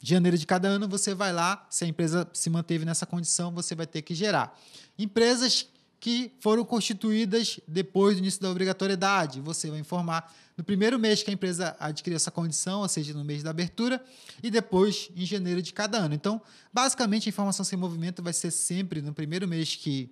Janeiro 0.00 0.38
de 0.38 0.46
cada 0.46 0.68
ano 0.68 0.86
você 0.86 1.14
vai 1.14 1.32
lá, 1.32 1.66
se 1.68 1.84
a 1.84 1.88
empresa 1.88 2.28
se 2.32 2.48
manteve 2.48 2.84
nessa 2.84 3.06
condição, 3.06 3.50
você 3.50 3.74
vai 3.74 3.86
ter 3.88 4.02
que 4.02 4.14
gerar. 4.14 4.56
Empresas 4.96 5.66
que 6.04 6.30
foram 6.38 6.66
constituídas 6.66 7.58
depois 7.66 8.16
do 8.16 8.18
início 8.18 8.38
da 8.38 8.50
obrigatoriedade. 8.50 9.40
Você 9.40 9.70
vai 9.70 9.78
informar 9.78 10.30
no 10.54 10.62
primeiro 10.62 10.98
mês 10.98 11.22
que 11.22 11.30
a 11.30 11.32
empresa 11.32 11.74
adquiriu 11.80 12.16
essa 12.16 12.30
condição, 12.30 12.82
ou 12.82 12.88
seja, 12.88 13.14
no 13.14 13.24
mês 13.24 13.42
da 13.42 13.48
abertura, 13.48 14.04
e 14.42 14.50
depois 14.50 15.08
em 15.16 15.24
janeiro 15.24 15.62
de 15.62 15.72
cada 15.72 15.96
ano. 15.96 16.14
Então, 16.14 16.42
basicamente, 16.70 17.26
a 17.26 17.30
informação 17.30 17.64
sem 17.64 17.78
movimento 17.78 18.22
vai 18.22 18.34
ser 18.34 18.50
sempre 18.50 19.00
no 19.00 19.14
primeiro 19.14 19.48
mês 19.48 19.76
que, 19.76 20.10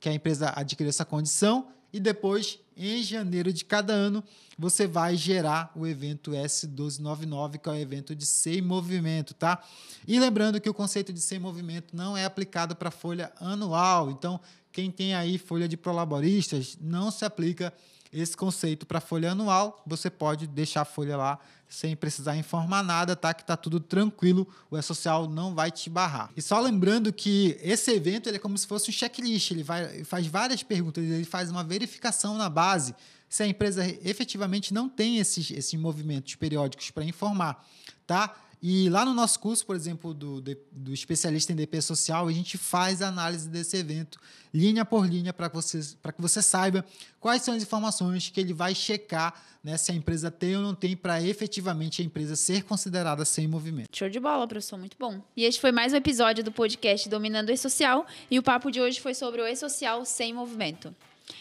que 0.00 0.08
a 0.08 0.14
empresa 0.14 0.50
adquiriu 0.56 0.88
essa 0.88 1.04
condição 1.04 1.68
e 1.92 2.00
depois, 2.00 2.58
em 2.74 3.02
janeiro 3.02 3.52
de 3.52 3.66
cada 3.66 3.92
ano, 3.92 4.24
você 4.58 4.86
vai 4.86 5.14
gerar 5.14 5.70
o 5.76 5.86
evento 5.86 6.30
S1299, 6.32 7.58
que 7.58 7.68
é 7.68 7.72
o 7.72 7.76
evento 7.76 8.16
de 8.16 8.24
sem 8.24 8.62
movimento, 8.62 9.34
tá? 9.34 9.62
E 10.08 10.18
lembrando 10.18 10.60
que 10.60 10.68
o 10.70 10.74
conceito 10.74 11.12
de 11.12 11.20
sem 11.20 11.38
movimento 11.38 11.94
não 11.94 12.16
é 12.16 12.24
aplicado 12.24 12.74
para 12.74 12.90
folha 12.90 13.30
anual. 13.38 14.10
Então, 14.10 14.40
quem 14.74 14.90
tem 14.90 15.14
aí 15.14 15.38
folha 15.38 15.68
de 15.68 15.76
prolaboristas, 15.76 16.76
não 16.80 17.08
se 17.08 17.24
aplica 17.24 17.72
esse 18.12 18.36
conceito 18.36 18.84
para 18.84 19.00
folha 19.00 19.30
anual. 19.30 19.80
Você 19.86 20.10
pode 20.10 20.48
deixar 20.48 20.80
a 20.80 20.84
folha 20.84 21.16
lá 21.16 21.38
sem 21.68 21.94
precisar 21.94 22.36
informar 22.36 22.82
nada, 22.82 23.14
tá? 23.14 23.32
Que 23.32 23.44
tá 23.44 23.56
tudo 23.56 23.78
tranquilo, 23.78 24.46
o 24.68 24.76
E-Social 24.76 25.28
não 25.28 25.54
vai 25.54 25.70
te 25.70 25.88
barrar. 25.88 26.30
E 26.36 26.42
só 26.42 26.60
lembrando 26.60 27.12
que 27.12 27.56
esse 27.62 27.92
evento 27.92 28.28
ele 28.28 28.36
é 28.36 28.40
como 28.40 28.58
se 28.58 28.66
fosse 28.66 28.90
um 28.90 28.92
checklist, 28.92 29.52
ele 29.52 29.62
vai, 29.62 30.02
faz 30.02 30.26
várias 30.26 30.64
perguntas, 30.64 31.04
ele 31.04 31.24
faz 31.24 31.52
uma 31.52 31.62
verificação 31.62 32.36
na 32.36 32.48
base 32.48 32.96
se 33.28 33.44
a 33.44 33.46
empresa 33.46 33.84
efetivamente 34.04 34.74
não 34.74 34.88
tem 34.88 35.18
esses, 35.18 35.50
esses 35.52 35.74
movimentos 35.74 36.34
periódicos 36.34 36.90
para 36.90 37.04
informar, 37.04 37.64
tá? 38.06 38.34
E 38.66 38.88
lá 38.88 39.04
no 39.04 39.12
nosso 39.12 39.38
curso, 39.40 39.66
por 39.66 39.76
exemplo, 39.76 40.14
do, 40.14 40.40
do 40.40 40.94
especialista 40.94 41.52
em 41.52 41.54
DP 41.54 41.82
social, 41.82 42.26
a 42.26 42.32
gente 42.32 42.56
faz 42.56 43.02
a 43.02 43.08
análise 43.08 43.46
desse 43.46 43.76
evento 43.76 44.18
linha 44.54 44.86
por 44.86 45.06
linha 45.06 45.34
para 45.34 45.48
você, 45.48 45.80
que 45.80 46.22
você 46.22 46.40
saiba 46.40 46.82
quais 47.20 47.42
são 47.42 47.54
as 47.54 47.62
informações 47.62 48.30
que 48.30 48.40
ele 48.40 48.54
vai 48.54 48.74
checar 48.74 49.34
né, 49.62 49.76
se 49.76 49.92
a 49.92 49.94
empresa 49.94 50.30
tem 50.30 50.56
ou 50.56 50.62
não 50.62 50.74
tem 50.74 50.96
para 50.96 51.22
efetivamente 51.22 52.00
a 52.00 52.04
empresa 52.06 52.36
ser 52.36 52.62
considerada 52.64 53.22
sem 53.26 53.46
movimento. 53.46 53.94
Show 53.94 54.08
de 54.08 54.18
bola, 54.18 54.48
professor, 54.48 54.78
muito 54.78 54.96
bom. 54.98 55.20
E 55.36 55.44
este 55.44 55.60
foi 55.60 55.70
mais 55.70 55.92
um 55.92 55.96
episódio 55.96 56.42
do 56.42 56.50
podcast 56.50 57.06
Dominando 57.06 57.50
o 57.50 57.52
E-Social 57.52 58.06
e 58.30 58.38
o 58.38 58.42
papo 58.42 58.70
de 58.70 58.80
hoje 58.80 58.98
foi 58.98 59.12
sobre 59.12 59.42
o 59.42 59.46
E-Social 59.46 60.06
sem 60.06 60.32
movimento. 60.32 60.96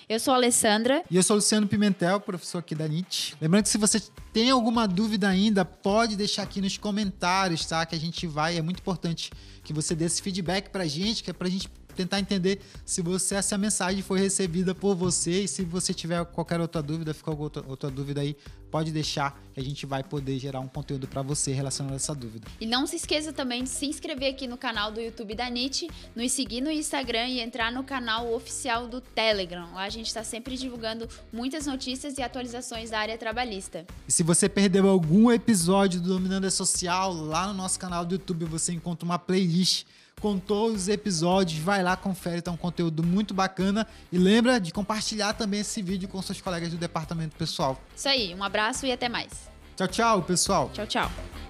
Eu 0.08 0.20
sou 0.20 0.34
a 0.34 0.38
Alessandra. 0.38 1.04
E 1.10 1.16
eu 1.16 1.24
sou 1.24 1.36
o 1.36 1.38
Luciano 1.38 1.68
Pimentel, 1.68 2.20
professor 2.20 2.60
aqui 2.60 2.76
da 2.76 2.88
NIT. 2.88 3.36
Lembrando 3.42 3.64
que 3.64 3.70
se 3.70 3.78
você 3.78 4.02
tem 4.32 4.50
alguma 4.50 4.88
dúvida 4.88 5.28
ainda, 5.28 5.66
pode 5.66 6.16
deixar 6.16 6.44
aqui 6.44 6.62
nos 6.62 6.78
comentários, 6.78 7.66
tá? 7.66 7.86
Que 7.86 7.96
a 7.96 8.00
gente 8.00 8.26
vai. 8.28 8.58
É 8.58 8.62
muito 8.62 8.80
importante 8.80 9.32
que 9.64 9.74
você 9.74 9.96
dê 9.96 10.06
esse 10.06 10.22
feedback 10.22 10.70
pra 10.70 10.86
gente, 10.86 11.24
que 11.24 11.30
é 11.30 11.34
pra 11.34 11.50
gente 11.50 11.70
tentar 11.96 12.20
entender 12.20 12.60
se 12.86 13.02
você 13.02 13.36
essa 13.36 13.58
mensagem 13.58 14.02
foi 14.02 14.20
recebida 14.20 14.74
por 14.74 14.96
você 14.96 15.44
e 15.44 15.48
se 15.48 15.64
você 15.64 15.94
tiver 15.94 16.26
qualquer 16.26 16.60
outra 16.60 16.82
dúvida, 16.82 17.14
ficou 17.14 17.38
outra, 17.38 17.64
outra 17.68 17.90
dúvida 17.90 18.22
aí, 18.22 18.36
pode 18.74 18.92
deixar 18.92 19.40
que 19.54 19.60
a 19.60 19.64
gente 19.64 19.86
vai 19.86 20.04
poder 20.04 20.40
gerar 20.40 20.60
um 20.60 20.68
conteúdo 20.68 21.08
para 21.08 21.22
você 21.22 21.54
relacionado 21.54 21.94
a 21.94 21.98
essa 21.98 22.16
dúvida. 22.16 22.48
E 22.60 22.66
não 22.66 22.88
se 22.88 22.96
esqueça 22.96 23.32
também 23.32 23.64
de 23.64 23.70
se 23.70 23.86
inscrever 23.86 24.32
aqui 24.32 24.48
no 24.48 24.58
canal 24.58 24.92
do 24.92 25.00
YouTube 25.00 25.36
da 25.36 25.48
NIT, 25.48 25.88
nos 26.16 26.32
seguir 26.32 26.60
no 26.60 26.72
Instagram 26.72 27.28
e 27.28 27.40
entrar 27.40 27.72
no 27.72 27.84
canal 27.84 28.34
oficial 28.34 28.88
do 28.88 29.00
Telegram. 29.00 29.72
Lá 29.76 29.84
a 29.84 29.90
gente 29.92 30.08
está 30.08 30.24
sempre 30.24 30.58
divulgando 30.58 31.08
muitas 31.32 31.68
notícias 31.68 32.18
e 32.18 32.24
atualizações 32.24 32.90
da 32.90 32.98
área 32.98 33.16
trabalhista. 33.16 33.86
E 34.08 34.12
se 34.12 34.24
você 34.24 34.50
perdeu 34.50 34.90
algum 34.90 35.32
episódio 35.32 36.02
do 36.02 36.08
Dominando 36.08 36.48
é 36.48 36.50
Social, 36.50 37.14
lá 37.14 37.46
no 37.46 37.54
nosso 37.54 37.78
canal 37.78 38.04
do 38.04 38.16
YouTube 38.16 38.46
você 38.46 38.74
encontra 38.74 39.06
uma 39.06 39.20
playlist 39.20 39.86
com 40.24 40.40
todos 40.40 40.84
os 40.84 40.88
episódios. 40.88 41.60
Vai 41.60 41.84
lá, 41.84 41.98
confere, 41.98 42.42
tá 42.42 42.50
um 42.50 42.56
conteúdo 42.56 43.04
muito 43.04 43.34
bacana. 43.34 43.86
E 44.10 44.18
lembra 44.18 44.58
de 44.58 44.72
compartilhar 44.72 45.34
também 45.34 45.60
esse 45.60 45.82
vídeo 45.82 46.08
com 46.08 46.22
seus 46.22 46.40
colegas 46.40 46.70
do 46.70 46.78
departamento 46.78 47.36
pessoal. 47.36 47.78
Isso 47.94 48.08
aí, 48.08 48.34
um 48.34 48.42
abraço 48.42 48.86
e 48.86 48.92
até 48.94 49.10
mais. 49.10 49.52
Tchau, 49.76 49.88
tchau, 49.90 50.22
pessoal. 50.22 50.70
Tchau, 50.74 50.88
tchau. 50.88 51.43